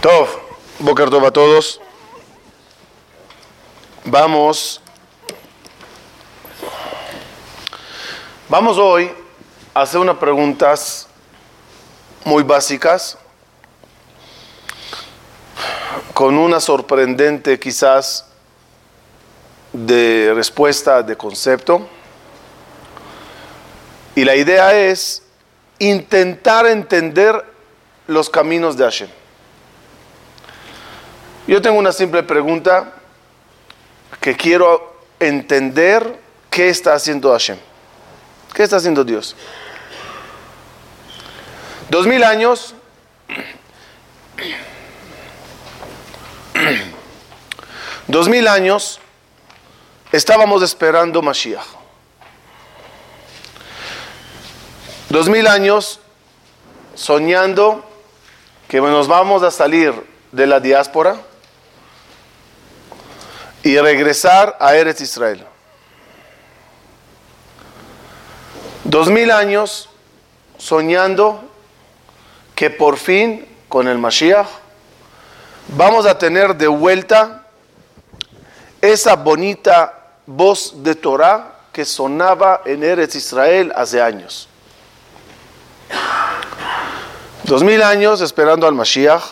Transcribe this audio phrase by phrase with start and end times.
[0.00, 0.28] Tov,
[0.78, 1.78] Boker Tov a todos.
[4.06, 4.80] Vamos.
[8.48, 9.12] Vamos hoy
[9.74, 11.06] a hacer unas preguntas
[12.24, 13.18] muy básicas,
[16.14, 18.24] con una sorprendente quizás
[19.74, 21.86] de respuesta de concepto.
[24.14, 25.22] Y la idea es
[25.78, 27.44] intentar entender
[28.06, 29.19] los caminos de Hashem.
[31.50, 32.92] Yo tengo una simple pregunta
[34.20, 37.58] que quiero entender qué está haciendo Hashem.
[38.54, 39.34] ¿Qué está haciendo Dios?
[41.88, 42.76] Dos mil años.
[48.06, 49.00] Dos mil años
[50.12, 51.66] estábamos esperando Mashiach.
[55.08, 55.98] Dos mil años
[56.94, 57.84] soñando
[58.68, 59.92] que nos vamos a salir
[60.30, 61.16] de la diáspora
[63.62, 65.46] y regresar a Eretz Israel.
[68.84, 69.88] Dos mil años
[70.58, 71.42] soñando
[72.54, 74.48] que por fin con el Mashiach
[75.68, 77.46] vamos a tener de vuelta
[78.80, 79.94] esa bonita
[80.26, 84.48] voz de Torah que sonaba en Eretz Israel hace años.
[87.44, 89.22] Dos mil años esperando al Mashiach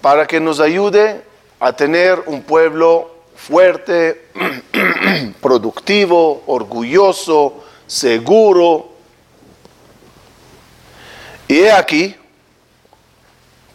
[0.00, 1.29] para que nos ayude
[1.60, 4.28] a tener un pueblo fuerte,
[5.40, 8.88] productivo, orgulloso, seguro.
[11.46, 12.16] Y he aquí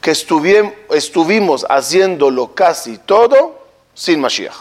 [0.02, 4.56] que estuvimos haciéndolo casi todo sin Mashiach.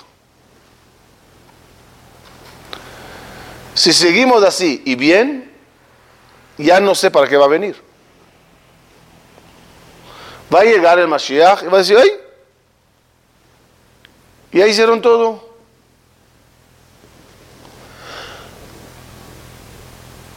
[3.75, 5.53] Si seguimos así y bien,
[6.57, 7.77] ya no sé para qué va a venir.
[10.55, 12.24] Va a llegar el Mashiach y va a decir, ¡ay!
[14.55, 15.43] Ya hicieron todo.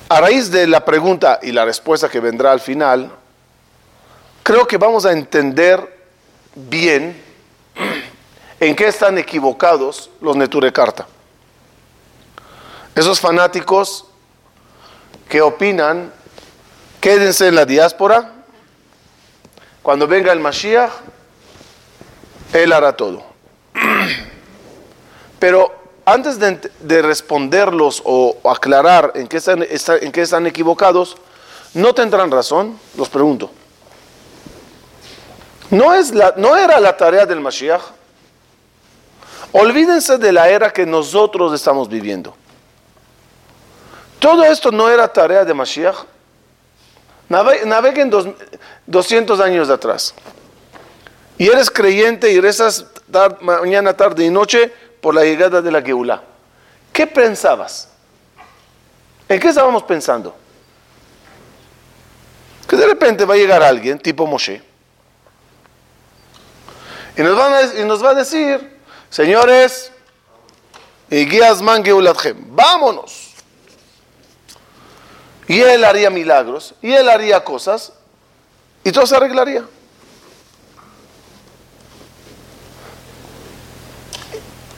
[0.10, 3.12] A raíz de la pregunta y la respuesta que vendrá al final,
[4.42, 6.08] creo que vamos a entender
[6.56, 7.22] bien
[8.60, 11.08] en qué están equivocados los Neturekarta.
[12.96, 14.06] Esos fanáticos
[15.30, 16.12] que opinan,
[17.00, 18.34] quédense en la diáspora,
[19.84, 20.90] cuando venga el Mashiach,
[22.54, 23.37] él hará todo.
[25.40, 25.74] Pero
[26.06, 31.18] antes de, responderlos o, aclarar en qué, están, en qué están equivocados,
[31.74, 32.80] ¿no tendrán razón?
[32.96, 33.52] Los pregunto.
[35.70, 37.82] ¿No, es la, ¿No era la tarea del Mashiach?
[39.52, 42.36] Olvídense de la era que nosotros estamos viviendo.
[44.20, 45.96] Todo esto no era tarea de Mashiach.
[47.30, 48.10] Naveguen
[48.86, 50.14] 200 años atrás.
[51.38, 52.86] Y eres creyente y rezas
[53.42, 56.22] mañana, tarde y noche por la llegada de la Geulá.
[56.92, 57.90] ¿Qué pensabas?
[59.30, 60.36] ¿En qué estábamos pensando?
[62.68, 64.62] Que de repente va a llegar alguien, tipo Moshe,
[67.18, 68.80] y nos, y nos va a decir,
[69.10, 69.92] señores,
[72.48, 73.34] vámonos.
[75.48, 77.94] Y él haría milagros, y él haría cosas,
[78.84, 79.64] y todo se arreglaría.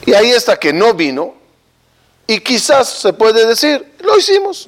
[0.09, 1.35] Y ahí está que no vino,
[2.25, 4.67] y quizás se puede decir, lo hicimos.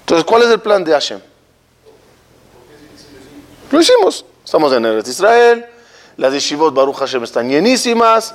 [0.00, 1.20] Entonces, ¿cuál es el plan de Hashem?
[3.70, 4.24] Lo hicimos.
[4.44, 5.66] Estamos en Eretz Israel,
[6.16, 8.34] las yeshivot Baruch Hashem están llenísimas,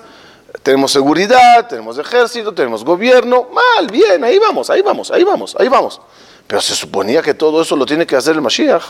[0.63, 5.67] tenemos seguridad, tenemos ejército, tenemos gobierno, mal, bien, ahí vamos, ahí vamos, ahí vamos, ahí
[5.67, 5.99] vamos.
[6.47, 8.83] Pero se suponía que todo eso lo tiene que hacer el Mashiach.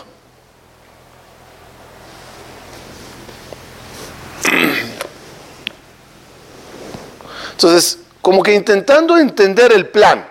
[7.64, 10.28] Entonces, como que intentando entender el plan,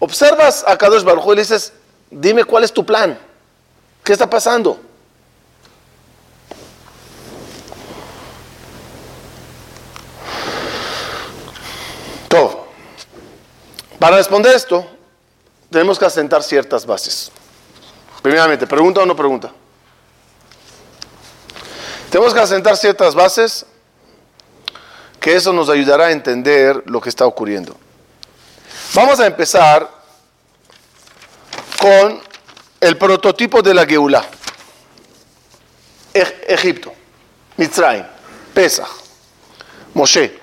[0.00, 1.72] observas a Kadosh Baruj y le dices,
[2.10, 3.18] dime cuál es tu plan,
[4.04, 4.78] qué está pasando.
[12.28, 12.66] Todo.
[13.98, 14.86] Para responder esto,
[15.70, 17.32] tenemos que asentar ciertas bases.
[18.20, 19.50] Primeramente, ¿pregunta o no pregunta?
[22.10, 23.64] Tenemos que asentar ciertas bases
[25.26, 27.76] que eso nos ayudará a entender lo que está ocurriendo.
[28.94, 29.90] Vamos a empezar
[31.80, 32.22] con
[32.80, 34.24] el prototipo de la Geulá.
[36.14, 36.92] Egipto,
[37.56, 38.04] Mitzrayim,
[38.54, 38.86] Pesach,
[39.94, 40.38] Moshe.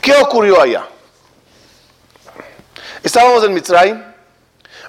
[0.00, 0.86] ¿Qué ocurrió allá?
[3.02, 4.04] Estábamos en Mitzrayim,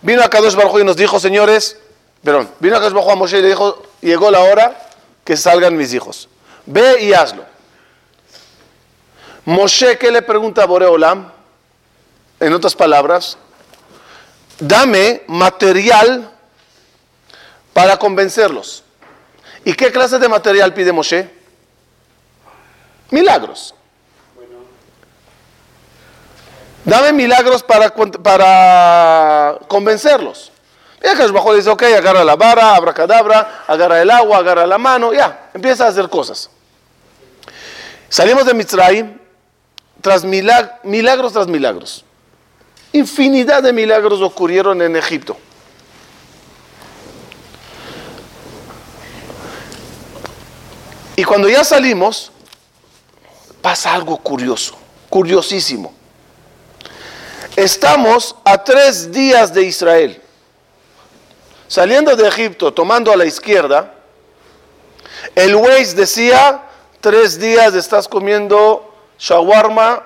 [0.04, 1.76] vino a Kadosh Baruj y nos dijo, señores,
[2.24, 4.90] perdón, vino a Bajo a Moshe y le dijo, llegó la hora
[5.24, 6.30] que salgan mis hijos.
[6.68, 7.57] Ve y hazlo.
[9.48, 11.32] Moshe, ¿qué le pregunta a Boreolam?
[12.38, 13.38] En otras palabras,
[14.60, 16.30] dame material
[17.72, 18.84] para convencerlos.
[19.64, 21.30] ¿Y qué clase de material pide Moshe?
[23.10, 23.74] Milagros.
[26.84, 30.52] Dame milagros para, para convencerlos.
[31.02, 35.14] Y acá bajo dice, ok, agarra la vara, abracadabra, agarra el agua, agarra la mano,
[35.14, 36.50] ya, empieza a hacer cosas.
[38.10, 39.27] Salimos de Mitzrayim
[40.02, 42.04] tras milagros tras milagros.
[42.94, 45.38] Infinidad de milagros ocurrieron en Egipto.
[51.16, 52.32] Y cuando ya salimos,
[53.62, 54.78] pasa algo curioso,
[55.10, 55.94] curiosísimo.
[57.56, 60.22] Estamos a tres días de Israel.
[61.68, 63.96] Saliendo de Egipto, tomando a la izquierda,
[65.36, 66.64] el Waze decía,
[67.02, 68.87] tres días estás comiendo
[69.18, 70.04] shawarma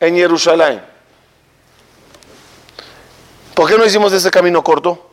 [0.00, 0.82] en Jerusalén.
[3.54, 5.10] ¿Por qué no hicimos ese camino corto?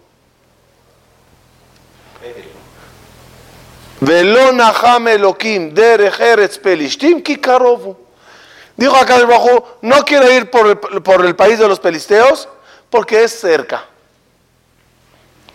[8.75, 12.49] Dijo acá debajo, no quiero ir por el, por el país de los pelisteos
[12.89, 13.85] porque es cerca.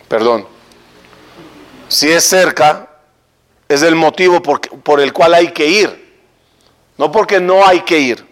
[0.07, 0.47] Perdón.
[1.89, 2.89] Si es cerca,
[3.67, 5.98] es el motivo por, por el cual hay que ir.
[6.99, 8.27] No porque no hay que ir.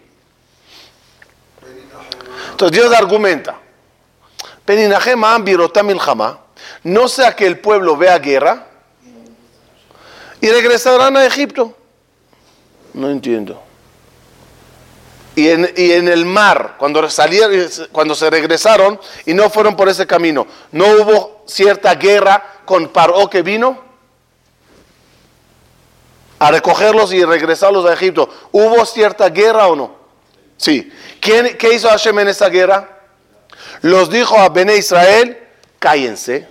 [2.50, 3.56] Entonces Dios argumenta.
[6.82, 8.66] No sea que el pueblo vea guerra
[10.42, 11.74] y regresarán a Egipto.
[12.92, 13.62] No entiendo.
[15.34, 20.46] Y en, el mar, cuando, salieron, cuando se regresaron y no fueron por ese camino,
[20.72, 23.87] ¿no hubo cierta guerra con Paró que vino?
[26.38, 28.28] A recogerlos y regresarlos a Egipto.
[28.52, 29.96] ¿Hubo cierta guerra o no?
[30.56, 30.92] Sí.
[31.20, 33.00] ¿Quién, ¿Qué hizo Hashem en esa guerra?
[33.82, 35.38] Los dijo a Bene Israel,
[35.78, 36.48] cállense.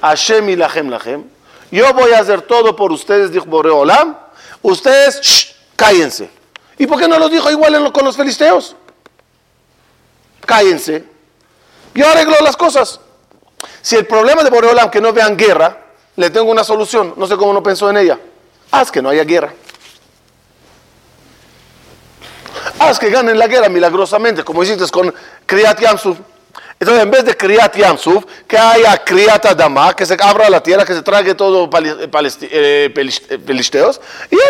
[0.00, 1.24] Hashem y Lahem Lahem
[1.70, 4.16] yo voy a hacer todo por ustedes, dijo Boreolam.
[4.62, 6.28] Ustedes, cállense.
[6.78, 8.74] ¿Y por qué no lo dijo igual con los filisteos?
[10.44, 11.04] Cállense.
[11.94, 13.00] Yo arreglo las cosas.
[13.82, 15.78] Si el problema de Boreolam que no vean guerra,
[16.16, 17.14] le tengo una solución.
[17.16, 18.18] No sé cómo no pensó en ella.
[18.70, 19.52] Haz que no haya guerra.
[22.78, 25.12] Haz que ganen la guerra milagrosamente, como hiciste con
[25.46, 26.18] Kriyat Yamsuf.
[26.78, 30.84] Entonces, en vez de Kriyat Yamsuf, que haya Kriyat Adama, que se abra la tierra,
[30.84, 32.90] que se trague todo eh,
[33.44, 34.42] pelisteos, eh, y ya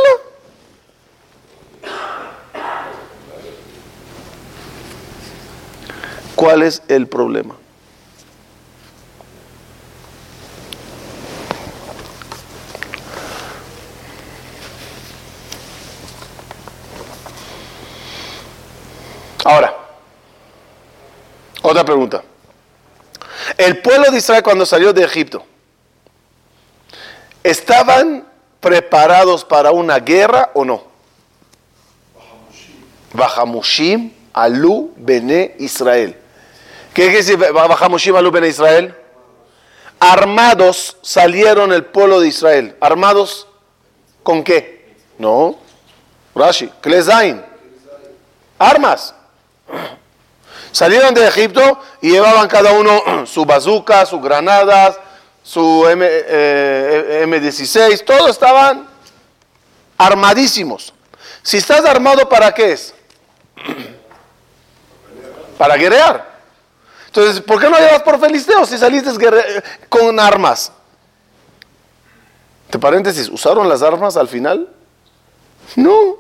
[6.37, 7.60] ¿Cuál es el problema?
[19.51, 19.75] Ahora,
[21.63, 22.23] otra pregunta.
[23.59, 25.45] El pueblo de Israel cuando salió de Egipto,
[27.43, 28.29] ¿estaban
[28.61, 30.85] preparados para una guerra o no?
[33.13, 36.17] Bajamushim alu bene Israel.
[36.95, 38.95] ¿Qué quiere decir Bajamushim alu bene Israel?
[39.99, 42.77] Armados salieron el pueblo de Israel.
[42.81, 43.49] ¿Armados
[44.23, 44.95] con qué?
[45.19, 45.59] No.
[46.37, 47.45] Rashi, Klezain.
[48.57, 49.17] Armas.
[50.73, 54.99] Salieron de Egipto y llevaban cada uno su bazooka, sus granadas,
[55.43, 58.87] su M, 16 eh, todos estaban
[59.99, 60.93] armadísimos.
[61.43, 62.95] Si estás armado, ¿para qué es?
[65.59, 66.31] Para guerrear.
[67.07, 69.11] Entonces, ¿por qué no llevas por filisteos si saliste
[69.89, 70.73] con armas?
[72.71, 74.69] Te paréntesis, ¿usaron las armas al final?
[75.75, 76.17] No.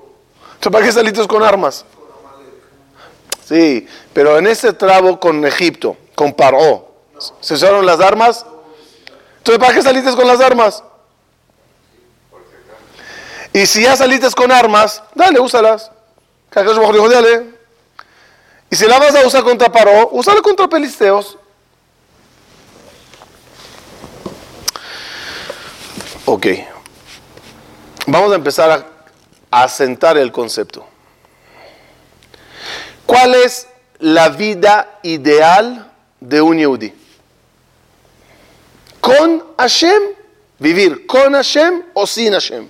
[0.61, 1.85] ¿Para qué saliste con armas?
[3.51, 6.89] Sí, pero en ese trabo con Egipto, con Paró,
[7.41, 8.47] ¿se usaron las armas?
[9.39, 10.85] Entonces, ¿para qué saliste con las armas?
[13.53, 15.91] Y si ya saliste con armas, dale, úsalas.
[16.55, 17.51] dijo, dale.
[18.71, 21.37] Y si la vas a usar contra Paró, úsala contra Pelisteos.
[26.25, 26.47] Ok.
[28.07, 28.87] Vamos a empezar
[29.51, 30.90] a asentar el concepto.
[33.11, 33.67] ¿Cuál es
[33.99, 35.91] la vida ideal
[36.21, 36.95] de un Yehudi?
[39.01, 40.01] ¿Con Hashem?
[40.61, 42.69] ¿Vivir con Hashem o sin Hashem?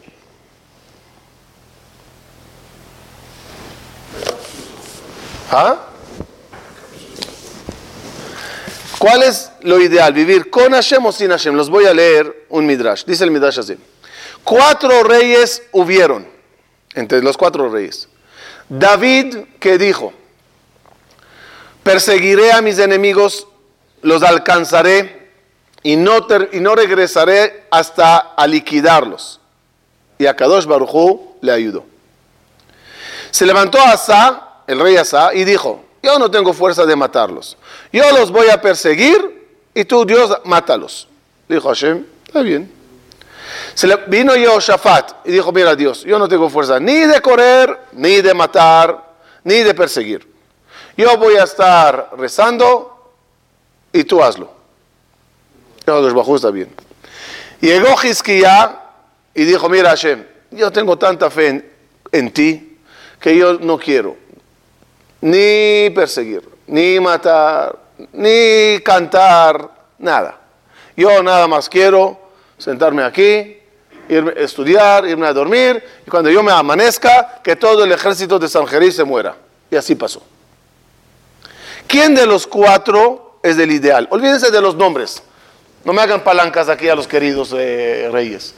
[5.51, 5.77] ¿Ah?
[8.99, 10.15] ¿Cuál es lo ideal?
[10.15, 11.55] ¿Vivir con Hashem o sin Hashem?
[11.55, 13.05] Los voy a leer un midrash.
[13.05, 13.77] Dice el midrash así.
[14.43, 16.27] Cuatro reyes hubieron,
[16.95, 18.09] entre los cuatro reyes.
[18.71, 20.15] David que dijo,
[21.83, 23.47] perseguiré a mis enemigos,
[24.03, 25.31] los alcanzaré
[25.83, 29.41] y no, y no regresaré hasta a liquidarlos.
[30.19, 30.67] Y a Kadosh
[31.41, 31.85] le ayudó.
[33.31, 37.57] Se levantó Asa, el rey Asa, y dijo, yo no tengo fuerza de matarlos.
[37.93, 41.09] Yo los voy a perseguir y tú, Dios, mátalos.
[41.49, 42.71] Dijo Hashem, está bien.
[43.75, 47.79] Se le vino Shafat y dijo, mira Dios, yo no tengo fuerza ni de correr,
[47.93, 50.30] ni de matar, ni de perseguir.
[51.01, 53.15] Yo voy a estar rezando
[53.91, 54.51] y tú hazlo.
[55.87, 56.69] los bajos está bien.
[57.59, 58.79] Llegó Hizkiya
[59.33, 61.73] y dijo, mira Hashem, yo tengo tanta fe
[62.13, 62.77] en, ti
[63.19, 64.15] que yo no quiero
[65.23, 67.79] ni perseguir, ni matar,
[68.13, 70.39] ni cantar, nada.
[70.95, 72.21] Yo nada más quiero
[72.59, 73.57] sentarme aquí,
[74.07, 78.39] irme a estudiar, irme a dormir, y cuando yo me amanezca, que todo el ejército
[78.39, 79.35] de San se muera.
[79.71, 80.23] Y así pasó.
[81.91, 84.07] ¿Quién de los cuatro es el ideal?
[84.13, 85.21] Olvídense de los nombres.
[85.85, 88.55] No me hagan palancas aquí a los queridos eh, reyes.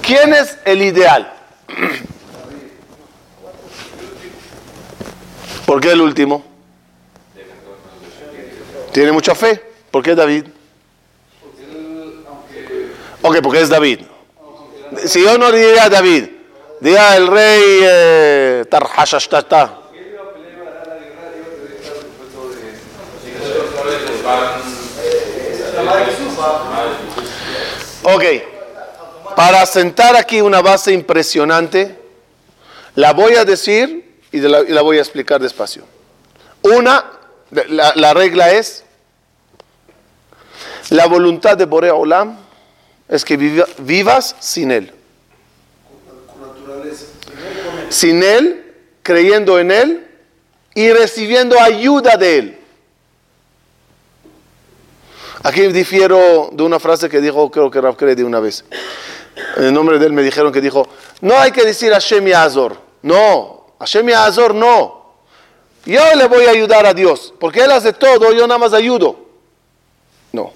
[0.00, 1.34] ¿Quién es el ideal?
[5.66, 6.44] ¿Por qué el último?
[8.92, 9.60] Tiene mucha fe.
[9.90, 10.44] ¿Por qué David?
[13.22, 14.02] Ok, porque es David.
[15.04, 16.26] Si yo no diría David,
[16.78, 19.78] diría el rey eh, Tarhashashtata.
[28.02, 28.24] Ok,
[29.36, 31.98] para sentar aquí una base impresionante,
[32.94, 35.84] la voy a decir y, la, voy a explicar despacio.
[36.62, 37.04] Una,
[37.50, 38.84] la, regla es,
[40.90, 42.38] la voluntad de Borea Olam
[43.08, 44.92] es que vivas sin Él.
[47.90, 50.06] Sin Él, creyendo en Él
[50.74, 52.57] y recibiendo ayuda de Él.
[55.42, 58.64] Aquí difiero de una frase que dijo, creo que Rav de una vez.
[59.56, 60.88] En el nombre de él me dijeron que dijo,
[61.20, 62.76] no hay que decir Hashem y Azor.
[63.02, 64.98] No, Hashem y Azor no.
[65.84, 69.16] Yo le voy a ayudar a Dios, porque Él hace todo, yo nada más ayudo.
[70.32, 70.52] No.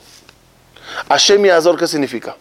[1.09, 2.37] Hashem y Azor, ¿qué significa?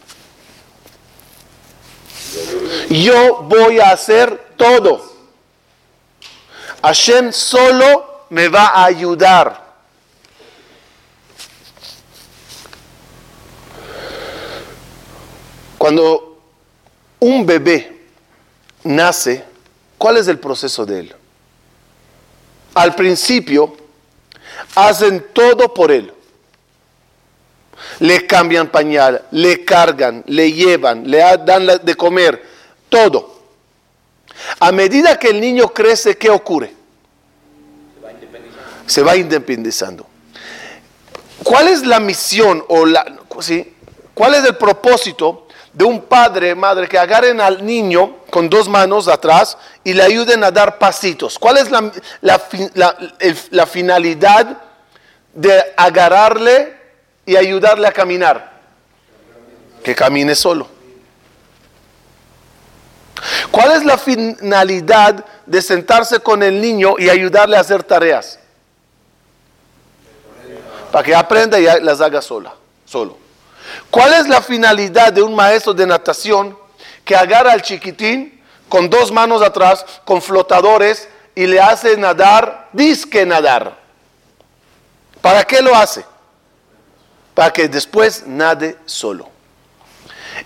[2.90, 5.10] Yo voy a hacer todo.
[6.82, 9.71] Hashem solo me va a ayudar.
[15.82, 16.38] Cuando
[17.22, 18.02] un bebé
[18.84, 19.44] nace,
[19.98, 21.16] ¿Cuál es el proceso de él?
[22.76, 23.76] Al principio,
[24.76, 26.14] hacen todo por él.
[27.98, 32.44] Le cambian pañal, le cargan, le llevan, le dan de comer,
[32.88, 33.42] todo.
[34.60, 36.76] A medida que el niño crece, ¿qué ocurre?
[38.86, 40.06] Se va independizando.
[41.44, 43.74] ¿Cuál es la misión o la, ¿sí?
[44.14, 49.08] cuál es el propósito de un padre, madre, que agarren al niño con dos manos
[49.08, 51.40] atrás y le ayuden a dar pasitos.
[51.40, 54.58] ¿Cuál es la, finalidad
[55.34, 56.78] de agarrarle
[57.26, 58.52] y ayudarle a caminar?
[59.84, 60.68] Que camine solo.
[63.50, 68.40] ¿Cuál es la finalidad de sentarse con el niño y ayudarle a hacer tareas?
[70.92, 72.54] Para que aprenda y las haga sola,
[72.86, 73.21] solo.
[73.90, 76.58] ¿Cuál es la finalidad de un maestro de natación
[77.04, 83.26] que agarra al chiquitín con dos manos atrás, con flotadores, y le hace nadar, disque
[83.26, 83.78] nadar?
[85.22, 86.06] ¿Para qué lo hace?
[87.34, 89.30] Para que después nade solo.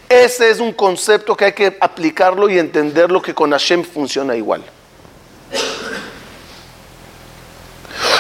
[0.10, 4.64] Ese es un concepto que hay que aplicarlo y entenderlo que con Hashem funciona igual.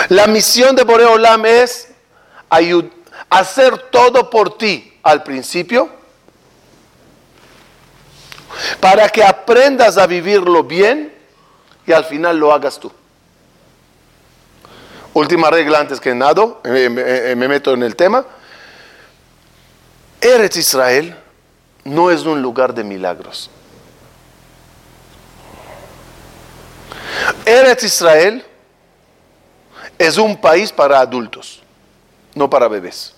[0.09, 1.89] La misión de Boreolam es
[3.29, 5.87] hacer todo por ti al principio
[8.79, 11.13] para que aprendas a vivirlo bien
[11.85, 12.91] y al final lo hagas tú.
[15.13, 18.25] Última regla antes que nada, eh, eh, me, meto en el tema.
[20.19, 21.15] Eretz Israel
[21.83, 23.51] no es un lugar de milagros.
[27.45, 28.43] Eretz Israel
[29.99, 31.61] es un país para adultos,
[32.33, 33.15] no para bebés.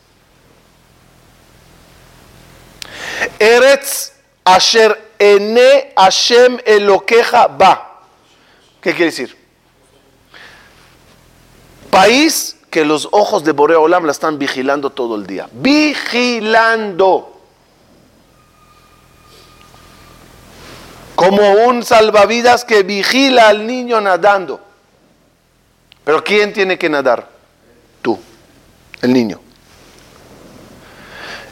[3.40, 4.14] Eretz
[4.44, 8.02] Asher Ene Hashem Eloqueja Ba.
[8.82, 9.38] ¿Qué quiere decir?
[11.90, 15.50] País que los ojos de Borea Olam la están vigilando todo el día.
[15.52, 17.34] Vigilando.
[21.16, 24.62] Como un salvavidas que vigila al niño nadando.
[26.04, 27.28] Pero ¿quién tiene que nadar?
[28.02, 28.20] Tú,
[29.02, 29.42] el niño.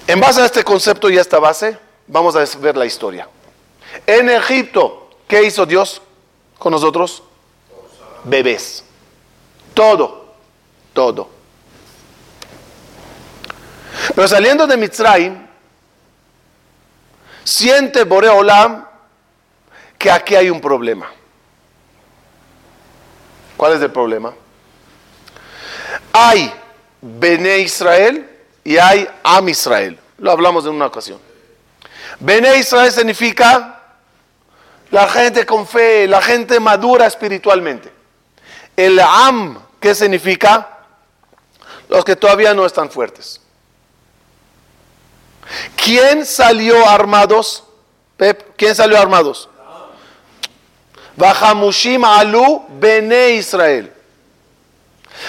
[0.08, 3.28] En base a este concepto y a esta base, vamos a ver la historia.
[4.06, 6.02] En Egipto, ¿qué hizo Dios
[6.60, 7.24] con nosotros?
[8.24, 8.84] Bebés.
[9.74, 10.36] Todo,
[10.94, 11.30] todo.
[14.14, 15.48] Pero saliendo de Mitzrayim,
[17.44, 18.86] siente Boreolam
[19.98, 21.10] que aquí hay un problema.
[23.58, 24.34] ¿Cuál es el problema?
[26.14, 26.54] Hay
[27.02, 28.35] Bene Israel
[28.66, 29.98] y hay Am Israel.
[30.18, 31.20] Lo hablamos en una ocasión.
[32.20, 33.80] Bene Israel significa
[34.92, 37.92] la gente con fe, la gente madura espiritualmente.
[38.76, 40.80] El Am, ¿qué significa?
[41.88, 43.40] Los que todavía no están fuertes.
[45.78, 47.64] ¿Quién salió armados?
[48.58, 49.48] ¿quién salió armados?
[51.16, 53.95] Bajamushim alu Bene Israel.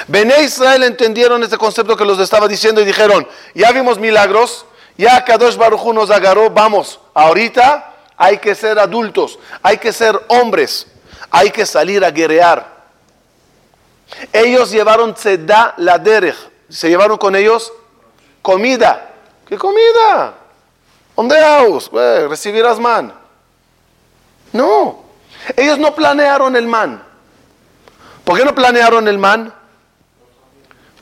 [0.08, 5.24] Bene Israel entendieron este concepto que los estaba diciendo y dijeron, ya vimos milagros, ya
[5.24, 10.86] Kadosh Baruj nos agarró, vamos, ahorita hay que ser adultos, hay que ser hombres,
[11.30, 12.76] hay que salir a guerrear.
[14.32, 16.36] Ellos llevaron tzedá la derech,
[16.68, 17.72] se llevaron con ellos
[18.42, 19.10] comida.
[19.46, 20.34] ¿Qué comida?
[21.16, 23.12] ¿Dónde recibirás man.
[24.52, 25.04] No,
[25.56, 27.02] ellos no planearon el man.
[28.24, 29.52] ¿Por qué no planearon el man?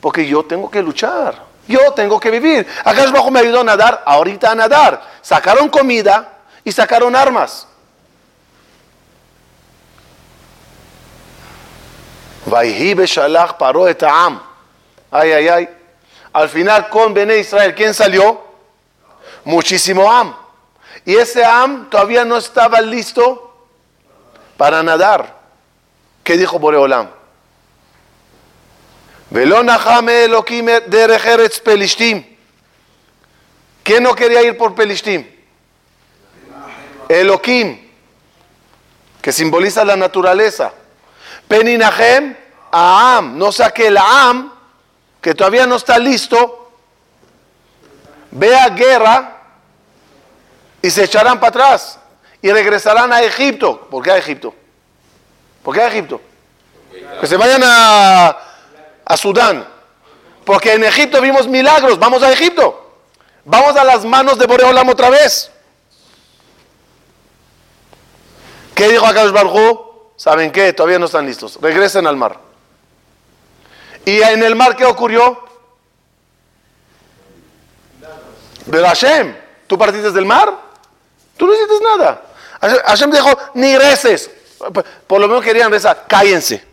[0.05, 1.33] Porque yo tengo que luchar.
[1.67, 2.67] Yo tengo que vivir.
[2.83, 5.01] Acá bajo me ayudó a nadar, ahorita a nadar.
[5.19, 6.31] Sacaron comida
[6.63, 7.67] y sacaron armas.
[13.57, 13.87] paró
[15.09, 15.69] Ay, ay, ay.
[16.33, 18.43] Al final con Bene Israel, ¿quién salió?
[19.43, 20.35] Muchísimo Am.
[21.03, 23.55] Y ese Am todavía no estaba listo
[24.55, 25.35] para nadar.
[26.23, 27.24] ¿Qué dijo Boreolam?
[33.83, 35.25] ¿Quién no quería ir por Pelishtim?
[37.07, 37.79] Elohim,
[39.21, 40.73] que simboliza la naturaleza.
[41.47, 42.35] Peninahem,
[42.71, 44.51] Aam, no saque el Aam,
[45.21, 46.71] que todavía no está listo,
[48.31, 49.41] vea guerra
[50.81, 51.99] y se echarán para atrás
[52.41, 53.87] y regresarán a Egipto.
[53.89, 54.53] ¿Por qué a Egipto?
[55.63, 56.21] ¿Por qué a Egipto?
[57.19, 58.37] Que se vayan a,
[59.05, 59.67] a Sudán.
[60.43, 61.97] Porque en Egipto vimos milagros.
[61.99, 62.81] Vamos a Egipto.
[63.45, 65.51] Vamos a las manos de Boreolam otra vez.
[68.73, 70.11] ¿Qué dijo Akadosh Barjú?
[70.17, 70.73] ¿Saben qué?
[70.73, 71.57] Todavía no están listos.
[71.61, 72.39] Regresen al mar.
[74.05, 75.45] ¿Y en el mar qué ocurrió?
[78.69, 79.35] Pero Hashem,
[79.67, 80.53] ¿tú partiste del mar?
[81.37, 82.21] Tú no hiciste nada.
[82.85, 84.29] Hashem dijo, ni reces.
[85.07, 86.65] Por lo menos querían rezar, cállense.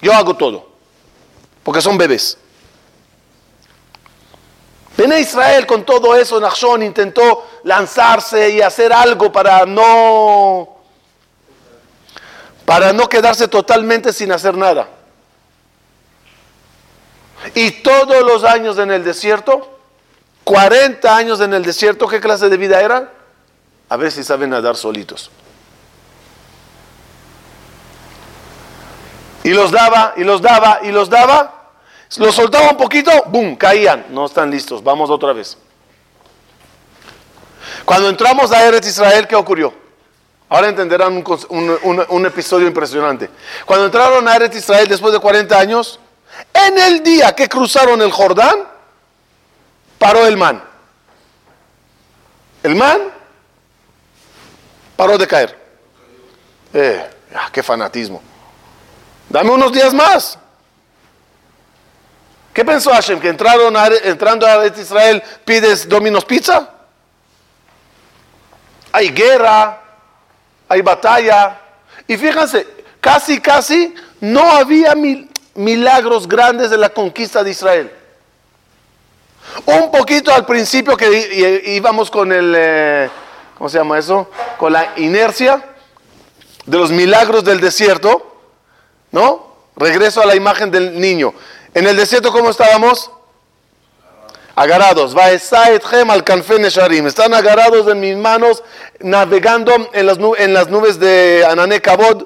[0.00, 0.71] Yo hago todo.
[1.62, 2.38] Porque son bebés.
[4.96, 10.76] Ven Israel con todo eso, Nachshon intentó lanzarse y hacer algo para no
[12.64, 14.88] para no quedarse totalmente sin hacer nada.
[17.54, 19.78] Y todos los años en el desierto,
[20.44, 23.12] 40 años en el desierto, ¿qué clase de vida era?
[23.88, 25.30] A ver si saben nadar solitos.
[29.44, 31.62] Y los daba, y los daba, y los daba.
[32.16, 33.56] Los soltaba un poquito, ¡boom!
[33.56, 34.06] Caían.
[34.10, 34.82] No están listos.
[34.84, 35.56] Vamos otra vez.
[37.84, 39.72] Cuando entramos a Eretz Israel, ¿qué ocurrió?
[40.48, 43.30] Ahora entenderán un, episodio impresionante.
[43.64, 45.98] Cuando entraron a Eretz Israel después de 40 años,
[46.52, 48.68] en el día que cruzaron el Jordán,
[49.98, 50.62] paró el man.
[52.62, 53.00] El man
[54.96, 55.58] paró de caer.
[56.74, 58.22] Eh, ah, qué fanatismo.
[59.32, 60.38] Dame unos días más.
[62.52, 63.18] ¿Qué pensó Hashem?
[63.18, 66.68] ¿Que entraron entrando a Israel pides Domino's Pizza?
[68.92, 69.80] Hay guerra,
[70.68, 71.58] hay batalla.
[72.06, 72.66] Y fíjense,
[73.00, 74.94] casi, casi no había
[75.54, 77.90] milagros grandes de la conquista de Israel.
[79.64, 83.10] Un poquito al principio que íbamos con el, eh,
[83.56, 84.30] ¿cómo se llama eso?
[84.58, 85.64] Con la inercia
[86.66, 88.31] de los milagros del desierto
[89.12, 89.52] ¿No?
[89.76, 91.34] Regreso a la imagen del niño.
[91.74, 93.10] En el desierto, ¿cómo estábamos?
[94.54, 95.14] Agarrados.
[95.14, 98.62] Están agarrados en mis manos,
[99.00, 102.24] navegando en las, nubes de Anané Kabod.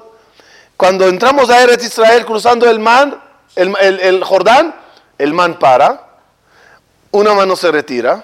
[0.75, 3.21] Cuando entramos a Eretz Israel, cruzando el mar,
[3.55, 4.75] el, Jordán,
[5.17, 6.07] el man para,
[7.11, 8.23] una mano se retira,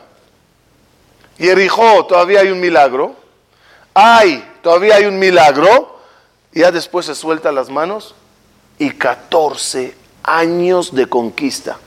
[1.38, 3.16] y Erijó todavía hay un milagro,
[3.94, 6.00] hay, todavía hay un milagro,
[6.54, 8.14] y ya después se suelta las manos
[8.84, 11.78] y 14 años de conquista,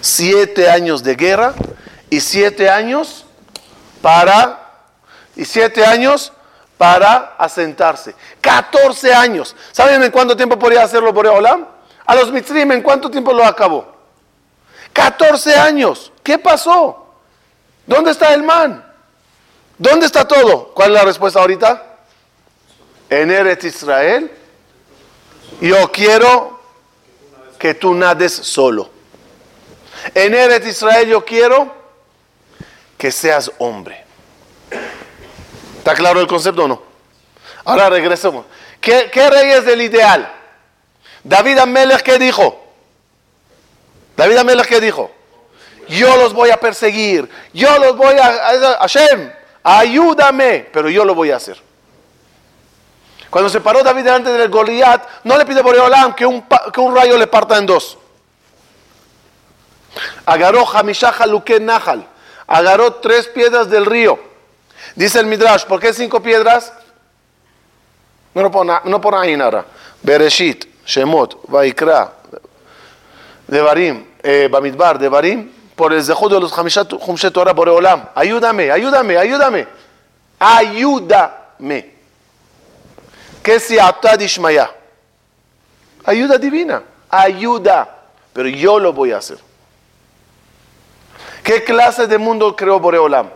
[0.00, 1.52] 7 años de guerra
[2.08, 3.26] y 7 años
[4.00, 4.86] para,
[5.36, 6.32] y 7 años
[6.78, 8.14] para asentarse.
[8.40, 9.54] 14 años.
[9.72, 11.66] ¿Saben en cuánto tiempo podría hacerlo Boreolam?
[12.06, 13.94] A los Mitzrim, ¿en cuánto tiempo lo acabó?
[14.94, 16.10] 14 años.
[16.22, 17.14] ¿Qué pasó?
[17.86, 18.82] ¿Dónde está el man?
[19.76, 20.72] ¿Dónde está todo?
[20.72, 21.96] ¿Cuál es la respuesta ahorita?
[23.10, 24.39] En Eretz Israel.
[25.60, 26.60] Yo quiero
[27.58, 28.90] que tú nades solo.
[30.14, 31.74] En Eretz Israel yo quiero
[32.96, 34.04] que seas hombre.
[35.78, 36.82] ¿Está claro el concepto o no?
[37.64, 38.46] Ahora regresemos.
[38.80, 40.30] ¿Qué, rey es el ideal?
[41.22, 42.64] David Amelech, ¿qué dijo?
[44.16, 45.10] David Amelech, ¿qué dijo?
[45.88, 47.28] Yo los voy a perseguir.
[47.52, 48.78] Yo los voy a...
[48.80, 49.30] Hashem,
[49.62, 50.68] ayúdame.
[50.72, 51.60] Pero yo lo voy a hacer.
[53.30, 56.80] Cuando se paró David delante del Goliat, no le pide por Olam que un, que
[56.80, 57.96] un rayo le parta en dos.
[60.26, 62.06] Agarró Hamishah Haluke Nahal.
[62.46, 64.30] Agarró tres piedras del río
[64.94, 66.72] Dice el Midrash, ¿por qué cinco piedras?
[68.34, 68.50] No,
[69.00, 69.64] por, ahí nada.
[70.02, 72.12] Bereshit, Shemot, Vaikra,
[73.46, 78.08] Devarim, eh, Bamidbar, Devarim, por el Zehud de los Humshet Torah Boreolam.
[78.14, 79.66] Ayúdame, ayúdame, ayúdame.
[80.38, 81.99] Ayúdame.
[83.42, 83.70] ¿Qué es
[84.20, 84.70] Ishmaya?
[86.04, 86.82] Ayuda divina.
[87.08, 87.98] Ayuda.
[88.32, 89.38] Pero yo lo voy a hacer.
[91.42, 93.30] ¿Qué clase de mundo creó Boreolam?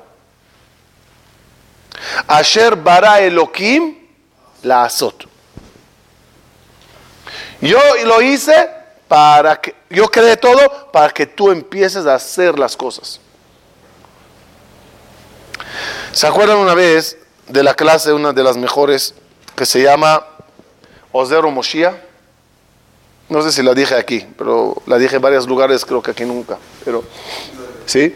[2.26, 3.96] Asher bara Elohim
[4.62, 5.26] la azot.
[7.60, 8.68] Yo lo hice
[9.08, 13.20] para que, yo creé todo para que tú empieces a hacer las cosas.
[16.12, 17.16] ¿Se acuerdan una vez
[17.48, 19.14] de la clase, una de las mejores,
[19.56, 20.24] que se llama
[21.12, 21.94] Ozero Moshiach?
[23.28, 26.24] No sé si la dije aquí, pero la dije en varios lugares, creo que aquí
[26.24, 26.58] nunca.
[26.84, 27.04] Pero,
[27.86, 28.14] ¿sí?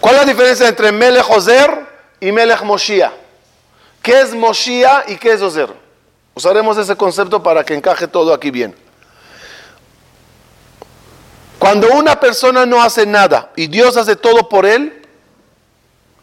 [0.00, 3.12] ¿Cuál es la diferencia entre Melech Ozer y Melech Moshiach.
[4.00, 5.70] ¿Qué es Moshiach y qué es Ozer?
[6.34, 8.76] Usaremos ese concepto para que encaje todo aquí bien.
[11.58, 15.04] Cuando una persona no hace nada y Dios hace todo por él,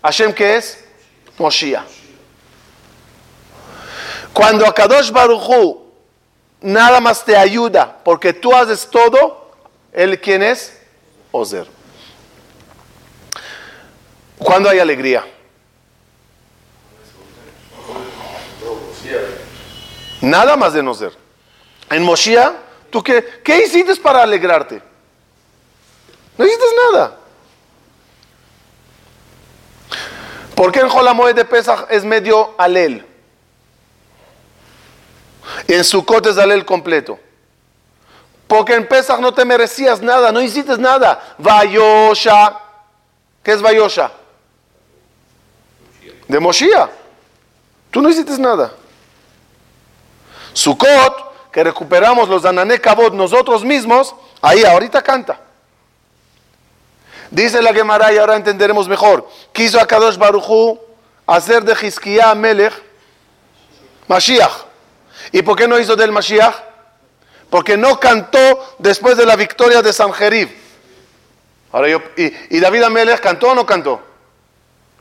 [0.02, 0.86] Hashem qué es?
[1.38, 1.99] Moshiach.
[4.34, 5.90] Cuando Akadosh Baruchu
[6.62, 9.52] nada más te ayuda porque tú haces todo,
[9.92, 10.80] él quién es?
[11.32, 11.68] Ozer.
[14.38, 15.26] Cuando hay alegría.
[20.22, 21.18] Nada más de no ser.
[21.90, 22.54] En Moshiach,
[22.90, 24.82] ¿tú qué, qué hiciste para alegrarte?
[26.38, 27.18] No hiciste nada.
[30.56, 33.09] ¿Por qué en Jolamoed de Pesach es medio alel?
[35.68, 37.20] En Sukkot es alel completo.
[38.48, 41.36] Porque en Pesach no te merecías nada, no hiciste nada.
[41.38, 42.60] Vayosha.
[43.44, 44.12] ¿Qué es Vayosha?
[46.28, 46.90] De Moshiach.
[47.92, 48.72] Tú no hiciste nada.
[50.54, 55.40] Sukkot, que recuperamos los Danané Kabot nosotros mismos, ahí ahorita canta.
[57.32, 59.28] Dice la Gemara y ahora entenderemos mejor.
[59.54, 60.80] Quiso a Kadosh Baruchu
[61.28, 62.74] hacer de Hizkiah Melech
[64.08, 64.69] Mashiach.
[65.32, 66.56] ¿Y por qué no hizo del Mashiach?
[67.50, 70.50] Porque no cantó después de la victoria de Sanjerib.
[71.72, 74.02] Ahora yo, y, David Amelech cantó o no cantó?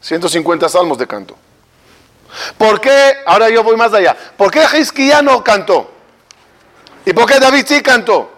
[0.01, 1.37] 150 salmos de canto.
[2.57, 3.17] ¿Por qué?
[3.27, 4.17] Ahora yo voy más allá.
[4.37, 5.91] ¿Por qué Hizquía no cantó?
[7.07, 8.31] ¿Y por qué David sí cantó?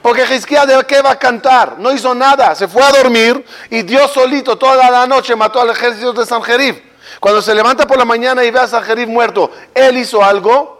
[0.00, 1.78] Porque Hizquía de qué va a cantar?
[1.78, 5.70] No hizo nada, se fue a dormir y Dios solito toda la noche mató al
[5.70, 6.78] ejército de San Jerif.
[7.18, 10.79] Cuando se levanta por la mañana y ve a San Jerif muerto, ¿él hizo algo?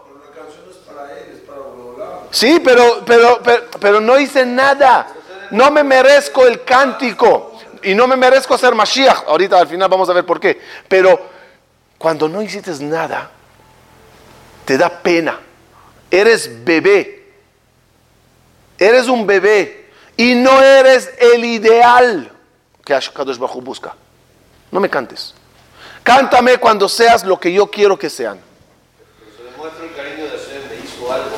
[2.31, 5.07] Sí, pero, pero, pero, pero no hice nada.
[5.51, 7.51] No me merezco el cántico
[7.83, 9.27] y no me merezco ser Mashiach.
[9.27, 10.59] Ahorita al final vamos a ver por qué.
[10.87, 11.19] Pero
[11.97, 13.29] cuando no hiciste nada,
[14.65, 15.39] te da pena.
[16.09, 17.33] Eres bebé.
[18.77, 19.89] Eres un bebé.
[20.17, 22.31] Y no eres el ideal
[22.83, 23.95] que Kadosh Bajo busca.
[24.71, 25.33] No me cantes.
[26.03, 28.39] Cántame cuando seas lo que yo quiero que sean.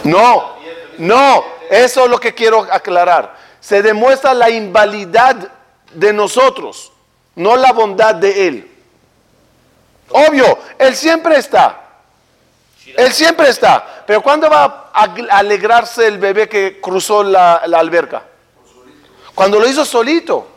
[0.03, 0.55] No,
[0.97, 3.37] no, eso es lo que quiero aclarar.
[3.59, 5.35] Se demuestra la invalidad
[5.93, 6.91] de nosotros,
[7.35, 8.71] no la bondad de Él.
[10.09, 11.79] Obvio, Él siempre está.
[12.85, 14.03] Él siempre está.
[14.05, 18.23] Pero ¿cuándo va a alegrarse el bebé que cruzó la, alberca?
[19.33, 20.47] Cuando lo hizo solito.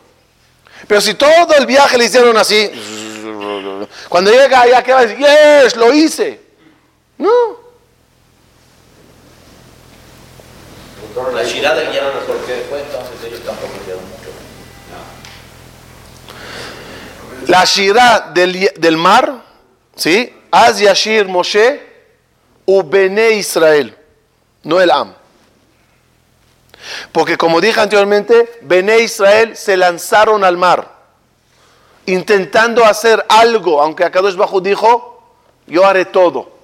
[0.86, 2.70] Pero si todo el viaje le hicieron así,
[4.08, 5.18] cuando llega allá, ¿qué va a decir?
[5.18, 6.40] Yes, lo hice.
[7.18, 7.65] No.
[11.16, 11.22] La
[12.26, 14.30] porque después entonces ellos tampoco mucho.
[17.46, 17.64] La
[18.34, 19.42] del mar,
[19.94, 20.30] ¿sí?
[20.50, 21.80] Az Yashir Moshe
[22.66, 23.96] Ubene Israel,
[24.62, 25.14] no el Am.
[27.12, 30.92] Porque como dije anteriormente, Bene Israel se lanzaron al mar,
[32.04, 35.22] intentando hacer algo, aunque Akadosh Bajo dijo,
[35.66, 36.55] yo haré todo.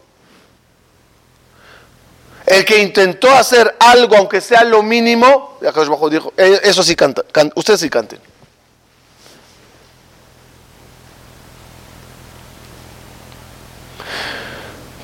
[2.52, 7.22] El que intentó hacer algo, aunque sea lo mínimo, Bajo dijo, eh, eso sí canta,
[7.54, 8.20] ustedes sí canten.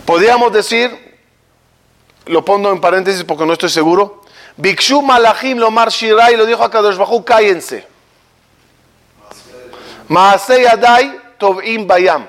[0.05, 1.19] Podríamos decir,
[2.27, 4.25] lo pongo en paréntesis porque no estoy seguro,
[4.59, 7.87] Bikshu Malachim Lomar Shirai lo dijo a Kadosh Bajú, cállense.
[10.09, 12.27] Maasei Adai Tovim Bayam.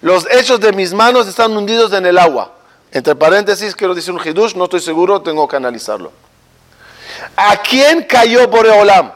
[0.00, 2.56] Los hechos de mis manos están hundidos en el agua.
[2.92, 6.12] Entre paréntesis, quiero decir un hidush, no estoy seguro, tengo que analizarlo.
[7.36, 9.12] ¿A quién cayó Boreolam?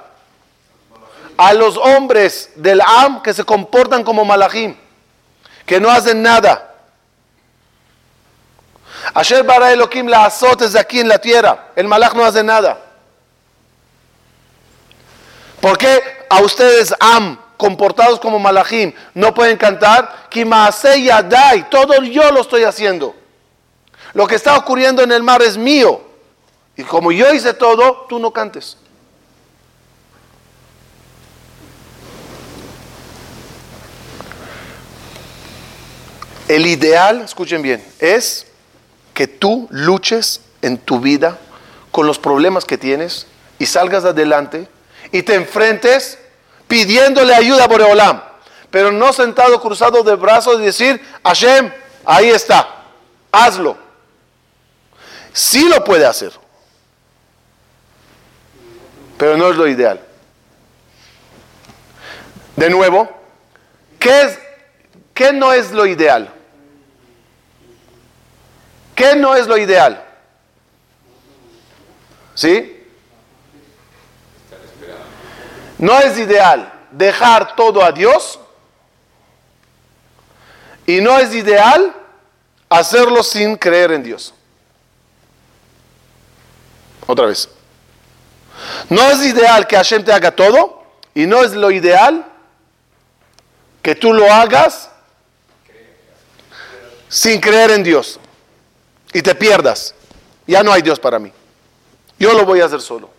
[1.37, 4.77] A los hombres del Am que se comportan como Malachim,
[5.67, 6.75] que no hacen nada.
[9.13, 11.73] Asher bara Elohim la azotes aquí en la tierra.
[11.77, 12.79] El malach no hace nada.
[15.61, 20.29] ¿Por qué a ustedes am, comportados como malachim, no pueden cantar?
[20.31, 23.15] Yadai, todo yo lo estoy haciendo.
[24.14, 26.00] Lo que está ocurriendo en el mar es mío.
[26.77, 28.77] Y como yo hice todo, tú no cantes.
[36.48, 38.46] El ideal, escuchen bien, es
[39.12, 41.38] que tú luches en tu vida
[41.90, 43.27] con los problemas que tienes
[43.59, 44.68] y salgas adelante
[45.11, 46.18] y te enfrentes
[46.68, 48.22] pidiéndole ayuda a Boreolam,
[48.70, 51.72] pero no sentado cruzado de brazos y decir, Hashem,
[52.05, 52.68] ahí está,
[53.33, 53.84] hazlo.
[55.35, 56.31] Sí lo puede hacer,
[59.18, 60.01] pero no es lo ideal.
[62.55, 63.11] De nuevo,
[63.99, 64.38] ¿qué, es,
[65.12, 66.33] qué no es lo ideal?
[68.94, 70.05] ¿Qué no es lo ideal?
[72.37, 72.87] ¿Sí?
[75.79, 78.38] No es ideal dejar todo a Dios
[80.87, 81.92] y no es ideal
[82.68, 84.33] hacerlo sin creer en Dios.
[87.07, 87.49] Otra vez.
[88.88, 90.83] No es ideal que Hashem te haga todo
[91.14, 92.27] y no es lo ideal
[93.83, 94.90] que tú lo hagas
[97.09, 98.19] sin creer en Dios
[99.12, 99.95] y te pierdas.
[100.47, 101.33] Ya no hay Dios para mí.
[102.19, 103.11] Yo lo voy a hacer solo.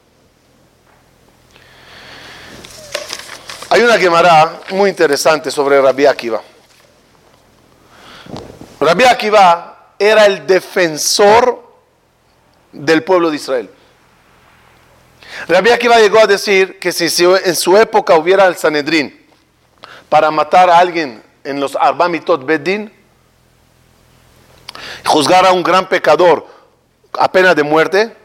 [3.69, 6.41] Hay una quemará muy interesante sobre Rabbi Akiva.
[8.79, 11.63] Rabbi Akiva era el defensor
[12.71, 13.69] del pueblo de Israel.
[15.47, 19.25] Rabbi Akiva llegó a decir que si en su época hubiera el Sanedrín
[20.09, 22.91] para matar a alguien en los Arbamitot Bedin,
[25.05, 26.47] juzgar a un gran pecador
[27.13, 28.15] a pena de muerte,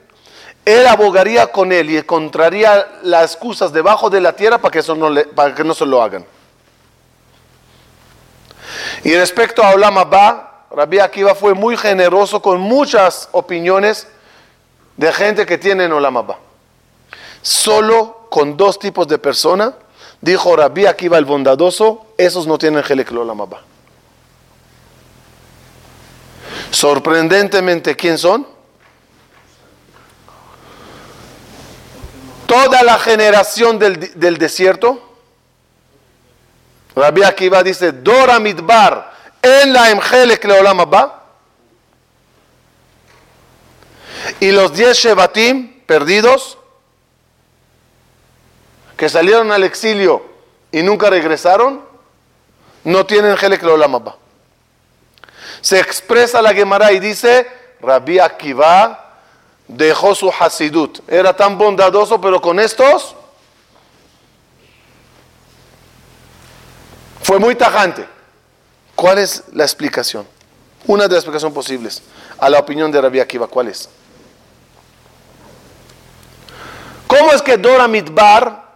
[0.64, 4.94] él abogaría con él y encontraría las excusas debajo de la tierra para que, eso
[4.94, 6.24] no, para que no se lo hagan.
[9.04, 14.06] Y respecto a Olam Abba, Rabbi Akiva fue muy generoso con muchas opiniones
[14.96, 16.49] de gente que tiene en Olam.
[17.42, 19.74] Solo con dos tipos de personas,
[20.20, 23.62] dijo Rabbi Akiva el bondadoso, esos no tienen Helek Olam Abba.
[26.70, 28.46] Sorprendentemente, ¿quién son?
[32.46, 35.00] Toda la generación del, desierto.
[36.96, 40.80] Rabbi Akiva dice, Dora Midbar, en la Emjelek Leolam
[44.40, 46.58] Y los diez Shevatim perdidos,
[49.00, 50.22] que salieron al exilio
[50.70, 51.80] y nunca regresaron,
[52.84, 53.64] no tienen Helek
[55.62, 57.46] se expresa la Gemara y dice,
[57.80, 59.16] Rabbi Akiva
[59.66, 61.00] dejó su hasidut.
[61.08, 63.16] Era tan bondadoso, pero con estos
[67.22, 68.06] fue muy tajante.
[68.94, 70.28] ¿Cuál es la explicación?
[70.86, 72.02] Una de las explicaciones posibles
[72.38, 73.88] a la opinión de Rabbi Akiva, ¿cuál es?
[77.06, 78.68] ¿Cómo es que Dora Midbar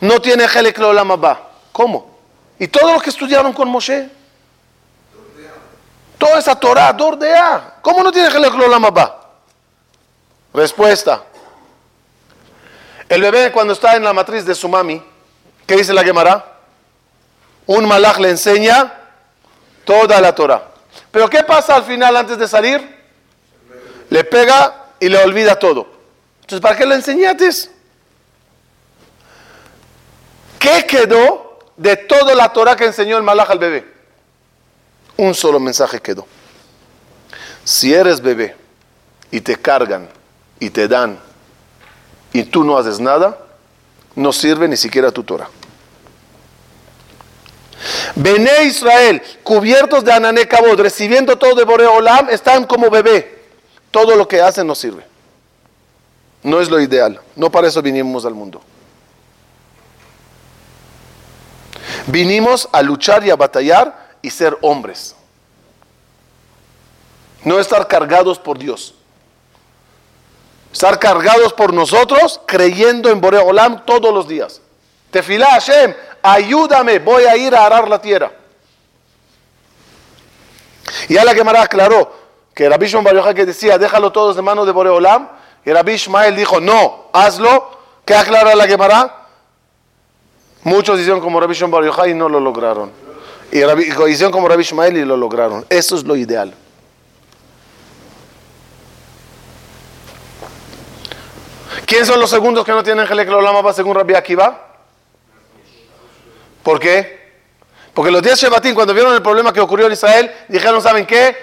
[0.00, 1.50] no tiene Helek Lolamabá?
[1.72, 2.18] ¿Cómo?
[2.58, 4.10] ¿Y todos los que estudiaron con Moshe?
[6.18, 7.76] Toda esa Torah, Dordea.
[7.80, 9.30] ¿Cómo no tiene Helek Olam Abba?
[10.52, 11.22] Respuesta.
[13.08, 15.02] El bebé cuando está en la matriz de su mami,
[15.66, 16.58] ¿qué dice la Gemara?
[17.66, 18.92] Un malach le enseña
[19.86, 20.64] toda la Torah.
[21.10, 23.00] Pero ¿qué pasa al final antes de salir?
[24.10, 25.86] Le pega y le olvida todo.
[26.42, 27.48] Entonces, ¿para qué le enseñaste?
[30.60, 33.84] ¿Qué quedó de toda la Torah que enseñó el malach al bebé?
[35.16, 36.26] Un solo mensaje quedó.
[37.64, 38.54] Si eres bebé
[39.30, 40.10] y te cargan
[40.58, 41.18] y te dan
[42.34, 43.38] y tú no haces nada,
[44.14, 45.48] no sirve ni siquiera tu Torah.
[48.14, 53.40] Bené Israel, cubiertos de Anané Kabod, recibiendo todo de Boreolam, están como bebé.
[53.90, 55.06] Todo lo que hacen no sirve.
[56.42, 57.18] No es lo ideal.
[57.34, 58.60] No para eso vinimos al mundo.
[62.10, 65.14] Vinimos a luchar y a batallar y ser hombres.
[67.44, 68.94] No estar cargados por Dios.
[70.72, 74.60] Estar cargados por nosotros creyendo en Boreolam todos los días.
[75.10, 78.30] Tefilá Hashem, ayúdame, voy a ir a arar la tierra.
[81.08, 82.14] Y a la Gemara aclaró
[82.54, 85.28] que Rabbi Shimon que decía, déjalo todos de manos de Boreolam,
[85.64, 87.78] y Rabbi Ishmael dijo, no, hazlo.
[88.04, 89.19] ¿Qué aclara la Gemara?
[90.62, 92.90] Muchos hicieron como Rabbi Shimon y no lo lograron.
[93.52, 93.58] Y
[94.10, 95.66] hicieron como Rabbi Ishmael y lo lograron.
[95.68, 96.54] Eso es lo ideal.
[101.86, 104.68] ¿Quién son los segundos que no tienen Gelek Olam según Rabbi Akiva?
[106.62, 107.18] ¿Por qué?
[107.92, 111.36] Porque los días Shebatín, cuando vieron el problema que ocurrió en Israel, dijeron, ¿saben qué?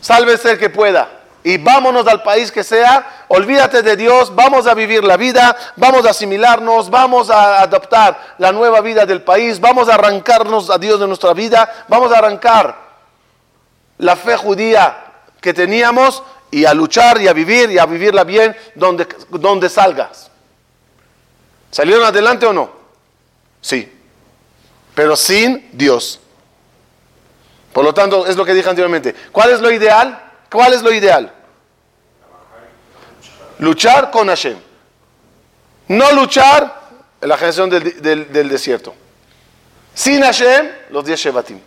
[0.00, 1.17] Sálvese el que pueda.
[1.44, 6.04] Y vámonos al país que sea, olvídate de Dios, vamos a vivir la vida, vamos
[6.04, 10.98] a asimilarnos, vamos a adoptar la nueva vida del país, vamos a arrancarnos a Dios
[11.00, 12.76] de nuestra vida, vamos a arrancar
[13.98, 15.04] la fe judía
[15.40, 20.30] que teníamos y a luchar y a vivir y a vivirla bien donde, donde salgas.
[21.70, 22.70] ¿Salieron adelante o no?
[23.60, 23.94] Sí
[24.98, 26.18] pero sin Dios.
[27.72, 29.14] Por lo tanto, es lo que dije anteriormente.
[29.30, 30.27] ¿Cuál es lo ideal?
[30.50, 31.32] ¿Cuál es lo ideal?
[33.58, 34.58] Luchar con Hashem.
[35.88, 38.94] No luchar en la generación del, desierto.
[39.94, 41.60] Sin Hashem, los diez Shevatim.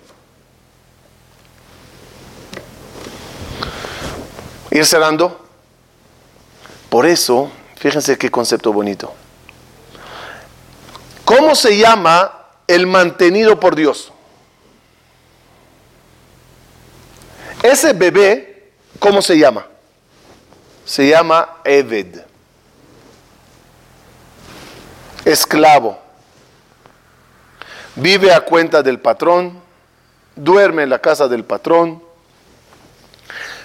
[4.71, 5.45] Ir cerrando.
[6.89, 9.13] Por eso, fíjense qué concepto bonito.
[11.25, 12.41] ¿Cómo se llama
[12.71, 14.11] el mantenido por Dios.
[17.61, 18.50] Ese bebé,
[19.01, 19.65] ¿cómo se llama?
[20.85, 22.21] Se llama Eved.
[25.25, 25.99] Esclavo.
[27.95, 29.61] Vive a cuenta del patrón.
[30.35, 32.01] Duerme en la casa del patrón.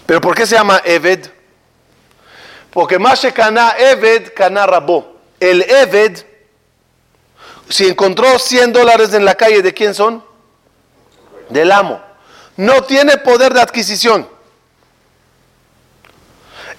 [0.07, 1.29] ¿Pero por qué se llama Eved?
[2.71, 5.17] Porque Mashe Kana Eved Kana Rabo.
[5.39, 6.25] El Eved
[7.69, 10.25] si encontró 100 dólares en la calle, ¿de quién son?
[11.49, 12.01] Del amo.
[12.57, 14.29] No tiene poder de adquisición.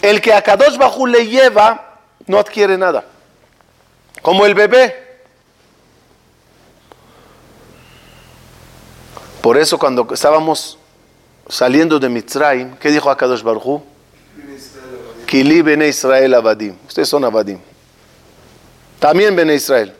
[0.01, 3.05] El que a Kadosh Bajú le lleva, no adquiere nada.
[4.21, 5.07] Como el bebé.
[9.41, 10.77] Por eso cuando estábamos
[11.47, 13.81] saliendo de Mitzrayim, ¿qué dijo a Kadosh Baruj
[15.27, 16.77] Kili bene Israel abadim.
[16.87, 17.59] Ustedes son abadim.
[18.97, 19.93] También bene Israel.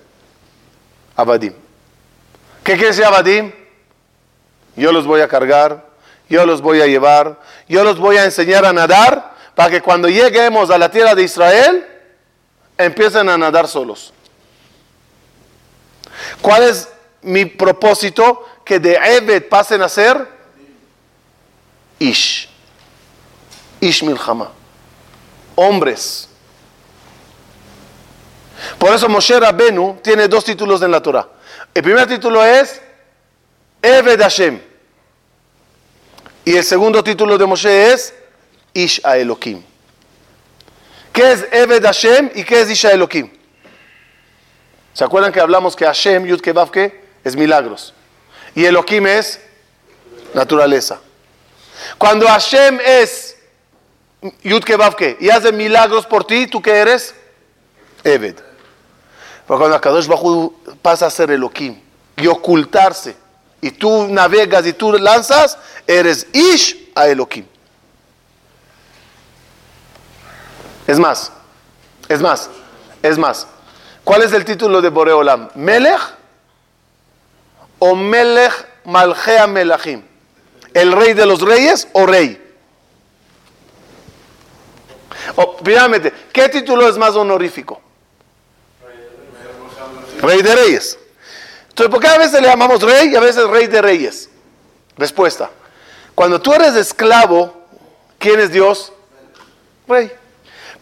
[1.16, 1.54] Abadim.
[2.64, 3.52] ¿Qué quiere decir Abadim?
[4.78, 5.86] Yo los voy a cargar,
[6.30, 10.08] yo los voy a llevar, yo los voy a enseñar a nadar para que cuando
[10.08, 11.84] lleguemos a la tierra de Israel
[12.78, 14.14] empiecen a nadar solos.
[16.44, 16.88] ¿Cuál es
[17.24, 18.46] mi propósito?
[18.64, 20.28] Que de Ebed pasen a ser
[21.98, 22.48] Ish.
[23.82, 24.52] Ish Milchama.
[25.56, 26.30] Hombres
[28.78, 31.28] por eso Moshe Rabbenu tiene dos títulos en la Torah.
[31.74, 32.80] El primer título es
[33.82, 34.62] Eved Hashem.
[36.46, 38.14] Y el segundo título de Moshe es
[38.78, 39.64] Ish Elohim.
[41.12, 43.28] ¿Qué es Eved Hashem y qué es Ish Elohim?
[44.94, 47.94] ¿Se acuerdan que hablamos que Hashem, Yud Kebavke, es milagros?
[48.54, 49.40] Y Elohim es
[50.36, 51.00] naturaleza.
[51.98, 53.38] Cuando Hashem es
[54.44, 57.16] Yud Kebavke y hace milagros por ti, ¿tú qué eres?
[58.04, 58.36] Eved.
[59.48, 61.82] Pero cuando Akadosh Bajú pasa a ser Elohim
[62.16, 63.16] y ocultarse,
[63.60, 65.58] y tú navegas y tú lanzas,
[65.88, 67.46] eres Ish a Elohim.
[70.88, 71.32] Es más,
[72.08, 72.50] es más,
[73.04, 73.46] es más.
[74.06, 75.50] ¿Cuál es el título de Boreolam?
[75.56, 76.00] ¿Melech
[77.80, 78.54] o Melech
[78.86, 80.02] Malchea Melachim?
[80.74, 82.42] ¿El rey de los reyes o rey?
[85.36, 87.82] O, finalmente, ¿qué título es más honorífico?
[90.22, 90.98] Rey de reyes.
[91.70, 94.30] Entonces, ¿por qué a veces le llamamos rey y a veces rey de reyes?
[94.98, 95.52] Respuesta.
[96.16, 97.54] Cuando tú eres esclavo,
[98.18, 98.94] ¿quién es Dios?
[99.88, 100.12] Rey.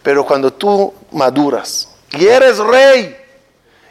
[0.06, 3.16] Pero cuando tú maduras y eres rey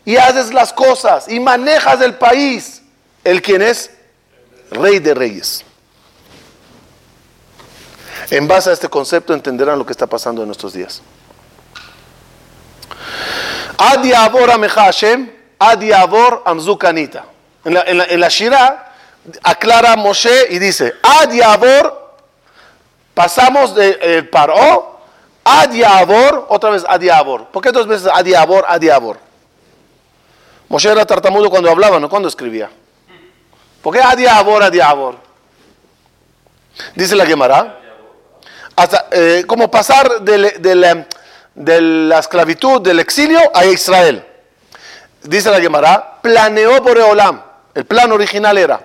[0.06, 2.82] y haces las cosas y manejas el país,
[3.22, 3.92] ¿el quién es?
[4.72, 5.66] Rey de reyes.
[8.30, 11.02] En base a este concepto entenderán lo que está pasando en nuestros días.
[13.78, 17.26] Adiavor Hashem, Adiavor Amzukanita.
[17.66, 18.96] En la, en, la, en la Shira
[19.44, 22.16] aclara Moshe y dice, Adiavor,
[23.14, 24.95] pasamos del de, Paró,
[25.48, 27.46] Adiavor, otra vez Adiavor.
[27.50, 29.20] ¿Por qué dos veces Adiavor, Adiavor?
[30.68, 32.72] Moshe era tartamudo cuando hablaba, no cuando escribía.
[33.84, 35.18] ¿Por qué Adiavor, Adiavor?
[36.96, 37.80] Dice la Gemara
[38.76, 41.06] hasta, eh, como pasar la,
[41.54, 44.26] de, la, esclavitud, del exilio a Israel.
[45.22, 47.42] Dice la Gemara, planeó por Eolam,
[47.76, 48.82] el plan original era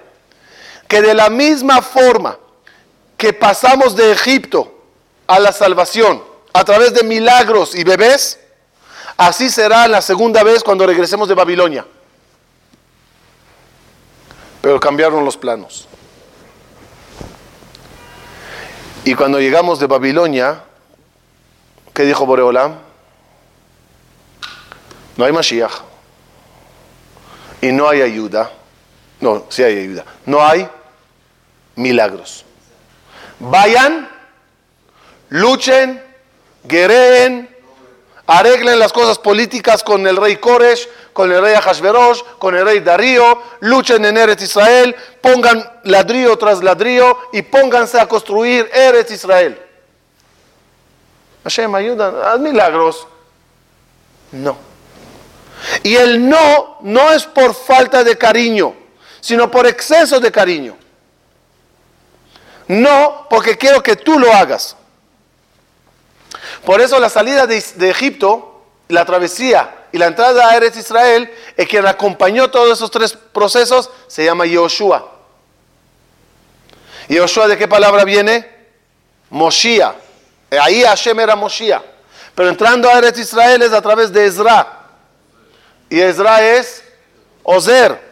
[0.87, 2.37] que de la misma forma
[3.17, 4.73] que pasamos de Egipto
[5.27, 8.39] a la salvación a través de milagros y bebés,
[9.17, 11.87] así será la segunda vez cuando regresemos de Babilonia.
[14.61, 15.87] Pero cambiaron los planos.
[19.05, 20.63] Y cuando llegamos de Babilonia,
[21.95, 22.79] ¿qué dijo Boreolam?
[25.17, 25.73] No hay Mashiach.
[27.63, 28.51] Y no hay ayuda.
[29.21, 30.05] No, sí hay ayuda.
[30.27, 30.69] No hay
[31.77, 32.45] milagros.
[33.39, 34.09] Vayan,
[35.31, 36.03] luchen,
[36.65, 37.49] guerreen,
[38.27, 42.81] arreglen las cosas políticas con el rey Koresh, con el rey Ahashverosh, con el rey
[42.81, 49.61] Darío, luchen en Eretz Israel, pongan ladrillo tras ladrillo y pónganse a construir Eretz Israel.
[51.43, 53.07] Hashem, ayuda, haz milagros.
[54.33, 54.57] No.
[55.83, 58.75] Y el no no es por falta de cariño,
[59.21, 60.77] sino por exceso de cariño.
[62.69, 64.77] No porque quiero que tú lo hagas.
[66.65, 71.69] Por eso la salida de, Egipto, la travesía y la entrada a Eretz Israel, el
[71.69, 75.11] quien acompañó todos esos tres procesos, se llama Yoshua.
[77.09, 78.49] ¿Yoshua de qué palabra viene?
[79.31, 79.95] Moshia.
[80.63, 81.83] Ahí Hashem era Moshia.
[82.35, 84.81] Pero entrando a Eretz Israel es a través de Ezra.
[85.89, 86.85] Y Ezra es
[87.43, 88.11] Ozer.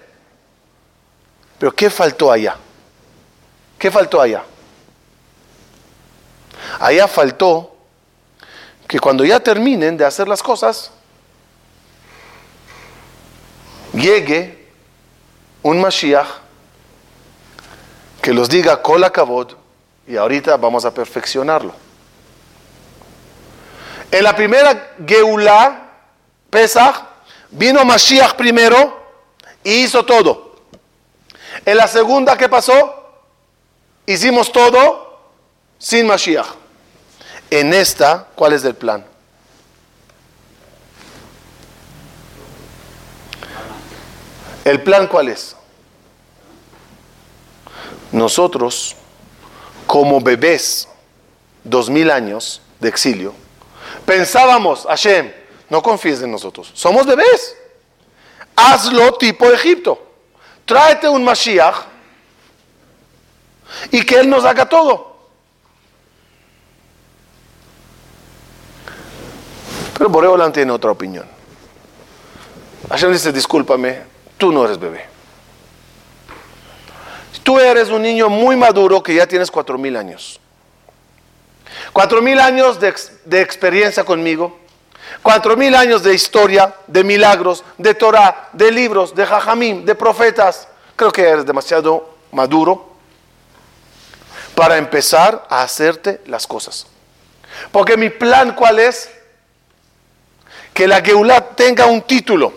[1.58, 2.56] Pero ¿qué faltó allá?
[3.78, 4.42] ¿Qué faltó allá?
[6.80, 7.77] Allá faltó
[8.88, 10.90] que cuando ya terminen de hacer las cosas,
[13.92, 14.66] llegue
[15.62, 16.26] un Mashiach
[18.22, 19.52] que los diga Kavod
[20.06, 21.74] y ahorita vamos a perfeccionarlo.
[24.10, 25.90] En la primera Geulah,
[26.48, 27.02] Pesach,
[27.50, 29.06] vino Mashiach primero
[29.62, 30.56] y hizo todo.
[31.66, 32.94] En la segunda, ¿qué pasó?
[34.06, 35.20] Hicimos todo
[35.78, 36.57] sin Mashiach.
[37.50, 39.04] En esta, ¿cuál es el plan?
[44.64, 45.56] ¿El plan cuál es?
[48.12, 48.96] Nosotros,
[49.86, 50.88] como bebés,
[51.64, 53.32] dos mil años de exilio,
[54.04, 55.32] pensábamos, Hashem,
[55.70, 57.56] no confíes en nosotros, somos bebés.
[58.56, 60.02] Hazlo tipo Egipto.
[60.64, 61.76] Tráete un Mashiach
[63.90, 65.07] y que Él nos haga todo.
[69.98, 71.26] Pero Boreolan tiene otra opinión.
[72.88, 74.00] Hashem dice, discúlpame,
[74.38, 75.04] tú no eres bebé.
[77.42, 80.40] Tú eres un niño muy maduro que ya tienes cuatro mil años.
[81.92, 82.94] Cuatro mil años de,
[83.24, 84.58] de, experiencia conmigo.
[85.22, 90.68] Cuatro mil años de historia, de milagros, de Torah, de libros, de jajamim, de profetas.
[90.94, 92.92] Creo que eres demasiado maduro
[94.54, 96.86] para empezar a hacerte las cosas.
[97.72, 99.10] Porque mi plan, ¿cuál es?
[100.78, 102.52] Que la Geulah tenga un título.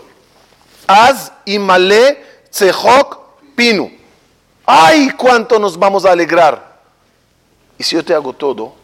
[0.86, 3.18] Az Imale Tzehok
[3.56, 3.90] Pinu.
[4.64, 6.78] ¡Ay, cuánto nos vamos a alegrar!
[7.76, 8.76] Y si yo te hago todo,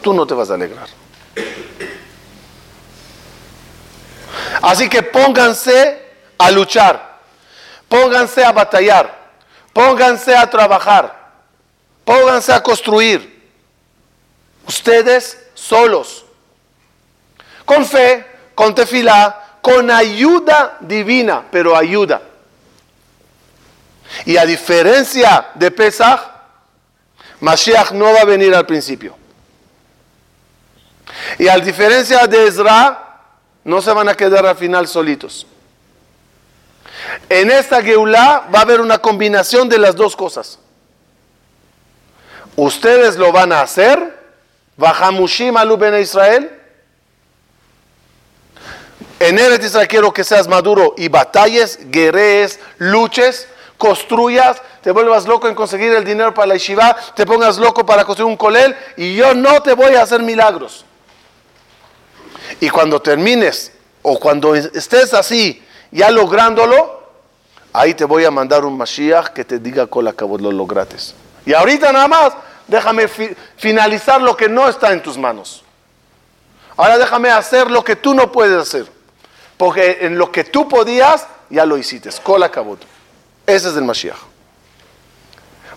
[0.00, 0.88] tú no te vas a alegrar.
[4.62, 6.02] Así que pónganse
[6.38, 7.18] a luchar,
[7.86, 9.28] pónganse a batallar,
[9.74, 11.32] pónganse a trabajar,
[12.02, 13.46] pónganse a construir.
[14.66, 16.24] Ustedes solos,
[17.66, 22.20] con fe, con tefilá, con ayuda divina, pero ayuda.
[24.24, 26.18] Y a diferencia de Pesach,
[27.38, 29.16] Mashiach no va a venir al principio.
[31.38, 33.20] Y a diferencia de Ezra,
[33.62, 35.46] no se van a quedar al final solitos.
[37.28, 40.58] En esta Geulah va a haber una combinación de las dos cosas.
[42.56, 44.18] Ustedes lo van a hacer,
[44.76, 46.57] Bajamushim aluben a Israel.
[49.20, 55.48] En Eretz Israel quiero que seas maduro y batalles, guerrees, luches, construyas, te vuelvas loco
[55.48, 59.16] en conseguir el dinero para la yeshiva, te pongas loco para construir un colel y
[59.16, 60.84] yo no te voy a hacer milagros.
[62.60, 67.02] Y cuando termines o cuando estés así, ya lográndolo,
[67.72, 71.14] ahí te voy a mandar un Mashiach que te diga con la lo logrates.
[71.44, 72.32] Y ahorita nada más,
[72.68, 73.08] déjame
[73.56, 75.64] finalizar lo que no está en tus manos.
[76.76, 78.97] Ahora déjame hacer lo que tú no puedes hacer.
[79.58, 82.08] Porque en lo que tú podías, ya lo hiciste.
[82.22, 82.50] Cola.
[83.46, 84.16] Ese es el Mashiach.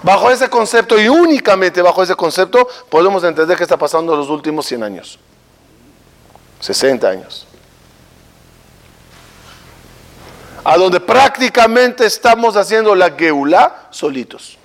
[0.03, 4.29] Bajo ese concepto y únicamente bajo ese concepto podemos entender qué está pasando en los
[4.29, 5.19] últimos 100 años.
[6.59, 7.47] 60 años.
[10.63, 14.57] A donde prácticamente estamos haciendo la geula solitos.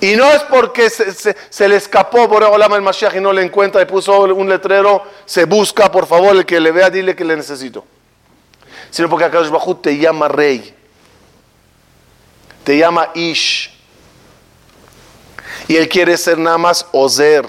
[0.00, 3.84] Y no es porque se, le escapó por el Mashiach y no le encuentra y
[3.84, 7.84] puso un letrero, se busca, por favor, el que le vea, dile que le necesito.
[8.90, 10.74] Sino porque Akadosh Bajú te llama rey,
[12.64, 13.70] te llama Ish.
[15.68, 17.46] Y él quiere ser nada más Ozer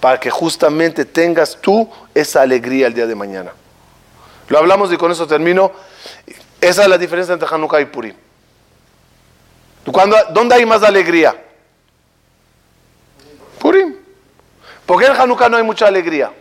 [0.00, 3.52] para que justamente tengas tú esa alegría el día de mañana.
[4.48, 5.72] Lo hablamos y con eso termino.
[6.60, 8.14] Esa es la diferencia entre Hanukkah y Purim.
[9.84, 11.36] ¿Dónde hay más alegría?
[13.58, 13.96] Purim.
[14.86, 16.32] ¿Por qué en Hanukkah no hay mucha alegría?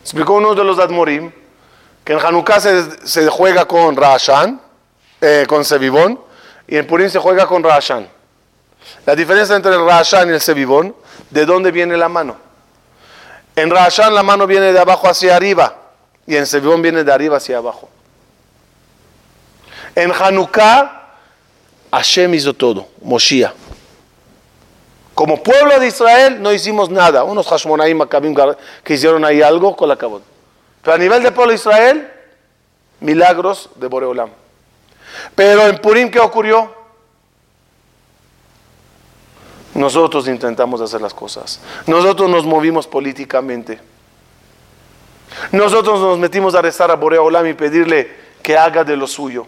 [0.00, 1.30] Explicó uno de los Admorim
[2.04, 4.60] que en Hanukkah se, juega con Rashan,
[5.20, 6.20] eh, con Sevivón,
[6.66, 8.08] y en Purim se juega con Rashan.
[9.06, 10.94] La diferencia entre el Rashan y el Sevivón
[11.32, 12.36] ¿De dónde viene la mano?
[13.56, 15.76] En Rashan la mano viene de abajo hacia arriba
[16.26, 17.88] y en Sebón viene de arriba hacia abajo.
[19.94, 21.01] En Hanukkah,
[21.92, 23.52] Hashem hizo todo, Moshiach.
[25.14, 27.22] Como pueblo de Israel no hicimos nada.
[27.22, 28.00] Unos Hashmonaim
[28.82, 30.22] que hicieron ahí algo con la cabot.
[30.82, 32.10] Pero a nivel de pueblo de Israel,
[33.00, 34.30] milagros de Boreolam.
[35.34, 36.74] Pero en Purim, ¿qué ocurrió?
[39.74, 41.60] Nosotros intentamos hacer las cosas.
[41.86, 43.78] Nosotros nos movimos políticamente.
[45.50, 48.10] Nosotros nos metimos a rezar a Borea Olam y pedirle
[48.42, 49.46] que haga de lo suyo.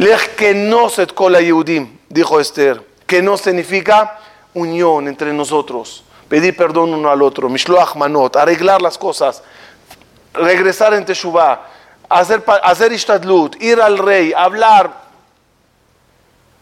[0.00, 4.18] Lech que no se cola Yehudim, dijo Esther, que no significa
[4.54, 9.42] unión entre nosotros, pedir perdón uno al otro, mishloach manot, arreglar las cosas,
[10.32, 11.66] regresar en Teshuvah,
[12.08, 14.90] hacer, hacer ishtadlut, ir al rey, hablar,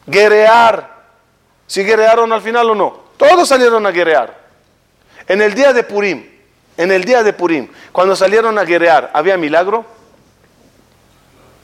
[0.05, 0.99] guerrear.
[1.69, 3.01] ¿Si guerrearon al final o no?
[3.17, 4.37] Todos salieron a guerrear.
[5.29, 6.29] En el día de Purim,
[6.77, 9.87] en el día de Purim, cuando salieron a guerrear, ¿había milagro?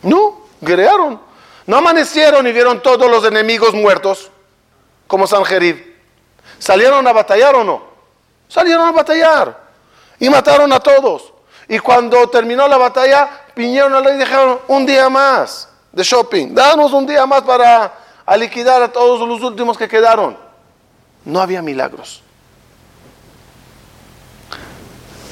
[0.03, 1.34] No, guerrearon.
[1.67, 4.31] No amanecieron y vieron todos los enemigos muertos,
[5.07, 5.95] como San Jerib.
[6.59, 7.83] ¿Salieron a batallar o no?
[8.49, 9.59] Salieron a batallar
[10.19, 11.33] y mataron a todos.
[11.69, 16.55] Y cuando terminó la batalla, piñeron a la y dijeron, un día más de shopping,
[16.55, 17.93] danos un día más para
[18.37, 20.37] liquidar a todos los últimos que quedaron.
[21.25, 22.23] No había milagros.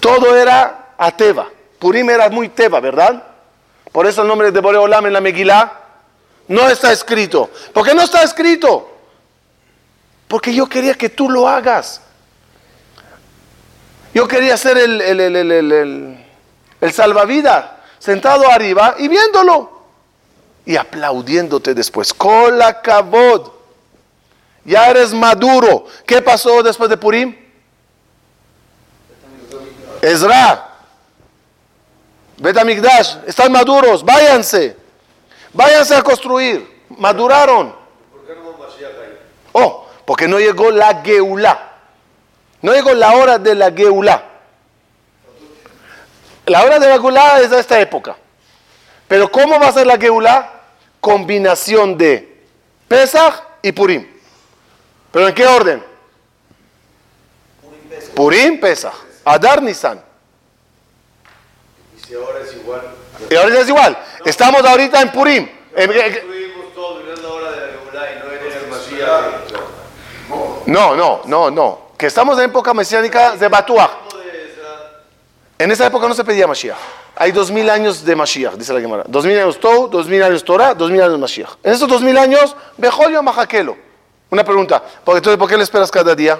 [0.00, 1.48] Todo era a Teba.
[1.78, 3.22] Purim era muy Teba, ¿verdad?
[3.92, 5.81] Por eso el nombre de Boreolam en la Megilá
[6.52, 7.50] no está escrito.
[7.72, 8.88] ¿Por qué no está escrito?
[10.28, 12.02] Porque yo quería que tú lo hagas.
[14.14, 16.18] Yo quería ser el, el, el,
[16.80, 17.64] el salvavidas,
[17.98, 19.82] sentado arriba y viéndolo
[20.66, 22.12] y aplaudiéndote después.
[22.12, 23.50] Cola cabod.
[24.64, 25.86] Ya eres maduro.
[26.06, 27.34] ¿Qué pasó después de Purim?
[30.02, 30.68] Ezra.
[32.36, 33.16] Betamigdash.
[33.26, 34.04] Están maduros.
[34.04, 34.81] Váyanse.
[35.52, 36.84] Váyanse a construir.
[36.98, 37.74] Maduraron.
[39.52, 41.72] Oh, porque no llegó la Geulá.
[42.60, 44.28] No llegó la hora de la Geulá.
[46.46, 48.16] La hora de la Geulá es de esta época.
[49.08, 50.60] Pero ¿cómo va a ser la Geulá?
[51.00, 52.44] Combinación de
[52.88, 54.06] Pesach y Purim.
[55.10, 55.84] ¿Pero en qué orden?
[58.14, 58.94] Purim, Pesach.
[59.24, 60.02] Adar, Nisan.
[61.96, 63.01] ¿Y si ahora es igual?
[63.30, 63.96] Y ahora es igual.
[64.24, 65.48] Estamos ahorita en Purim.
[70.66, 71.78] No, no, no, no.
[71.96, 73.90] Que estamos en época mesiánica de Batuach.
[75.58, 76.76] En esa época no se pedía Mashiach.
[77.14, 79.04] hay dos mil años de Mashiach, dice la Gemara.
[79.06, 81.50] Dos mil años Tou, dos mil años Torah, dos mil años Mashiach.
[81.62, 83.76] En estos dos mil años, Bejoyo Majakelo.
[84.30, 86.32] Una pregunta, ¿por qué, ¿por qué le esperas cada día?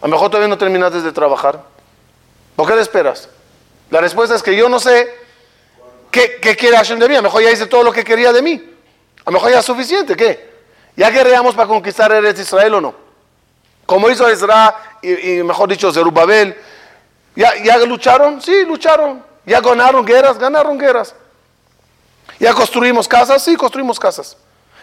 [0.00, 1.62] A lo mejor todavía no terminaste de trabajar.
[2.56, 3.28] ¿Por qué le esperas?
[3.90, 5.08] La respuesta es que yo no sé
[6.10, 7.14] qué, qué quiere Hashem de mí.
[7.14, 8.74] A lo mejor ya hice todo lo que quería de mí.
[9.24, 10.16] A lo mejor ya es suficiente.
[10.16, 10.48] ¿Qué?
[10.96, 12.94] ¿Ya guerreamos para conquistar Eretz Israel o no?
[13.86, 16.56] Como hizo Ezra y, y mejor dicho Zerubabel.
[17.34, 18.42] ¿Ya, ¿Ya lucharon?
[18.42, 19.22] Sí, lucharon.
[19.46, 20.38] ¿Ya ganaron guerras?
[20.38, 21.14] Ganaron guerras.
[22.38, 23.42] ¿Ya construimos casas?
[23.42, 24.36] Sí, construimos casas.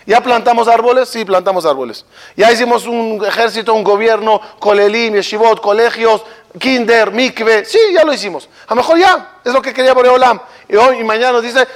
[0.06, 1.10] ¿Ya plantamos árboles?
[1.10, 2.06] Sí, plantamos árboles.
[2.36, 6.24] ¿Ya hicimos un ejército, un gobierno, colelim, yeshivot, colegios,
[6.60, 7.66] kinder, mikve?
[7.66, 8.47] Sí, ya lo hicimos.
[8.68, 10.39] A lo mejor ya, es lo que quería Boreolam.
[10.70, 11.68] Y hoy y mañana nos dice,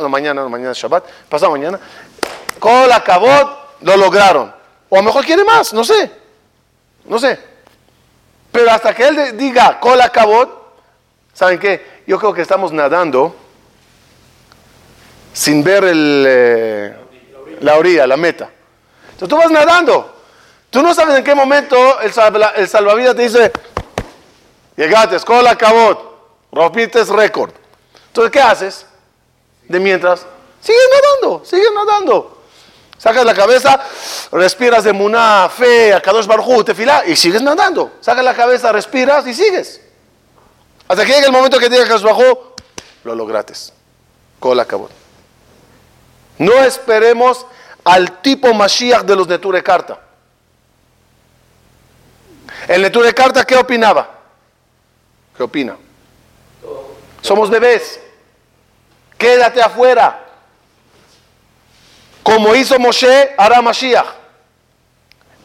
[0.00, 1.78] no, mañana, no, mañana es Shabbat, pasado mañana,
[2.58, 4.54] Kola Kabot, lo lograron.
[4.88, 6.10] O a lo mejor quiere más, no sé.
[7.04, 7.38] No sé.
[8.50, 10.72] Pero hasta que él diga Kola Kabot,
[11.34, 12.02] ¿saben qué?
[12.06, 13.36] Yo creo que estamos nadando
[15.34, 16.24] sin ver el...
[16.26, 16.97] Eh,
[17.60, 18.50] la orilla, la meta.
[19.12, 20.16] Entonces tú vas nadando.
[20.70, 22.12] Tú no sabes en qué momento el,
[22.56, 23.52] el salvavidas te dice,
[24.76, 26.08] llegaste, escola cabot,
[26.52, 27.52] rompiste récord.
[28.08, 28.86] Entonces, ¿qué haces?
[29.66, 30.26] De mientras,
[30.60, 32.38] sigues nadando, sigues nadando.
[32.98, 33.80] Sacas la cabeza,
[34.32, 37.92] respiras de muná, fe, a Kadosh Barjú, te fila y sigues nadando.
[38.00, 39.80] Sacas la cabeza, respiras y sigues.
[40.88, 42.38] Hasta que llegue el momento que digas Kadosh Barjú,
[43.04, 43.72] lo logrates.
[44.40, 44.97] Cola cabot.
[46.38, 47.46] No esperemos
[47.84, 50.00] al tipo Mashiach de los Neture Carta.
[52.68, 54.08] El Neture Carta, ¿qué opinaba?
[55.36, 55.76] ¿Qué opina?
[57.22, 58.00] Somos bebés.
[59.16, 60.24] Quédate afuera.
[62.22, 64.06] Como hizo Moshe, hará Mashiach.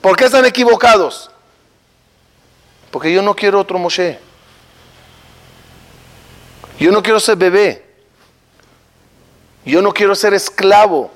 [0.02, 1.32] ¿Por qué están equivocados?
[2.92, 4.20] Porque yo no quiero otro Moshe.
[6.78, 7.93] Yo no quiero ser bebé.
[9.66, 11.12] Yo no quiero ser esclavo.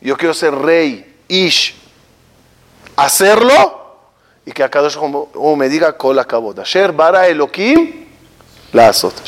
[0.00, 1.74] Yo quiero ser rey, ish.
[2.96, 3.78] Hacerlo
[4.44, 6.24] y que a cada uno me diga, Kol
[6.96, 8.06] bara Elohim,
[8.72, 9.14] la azot.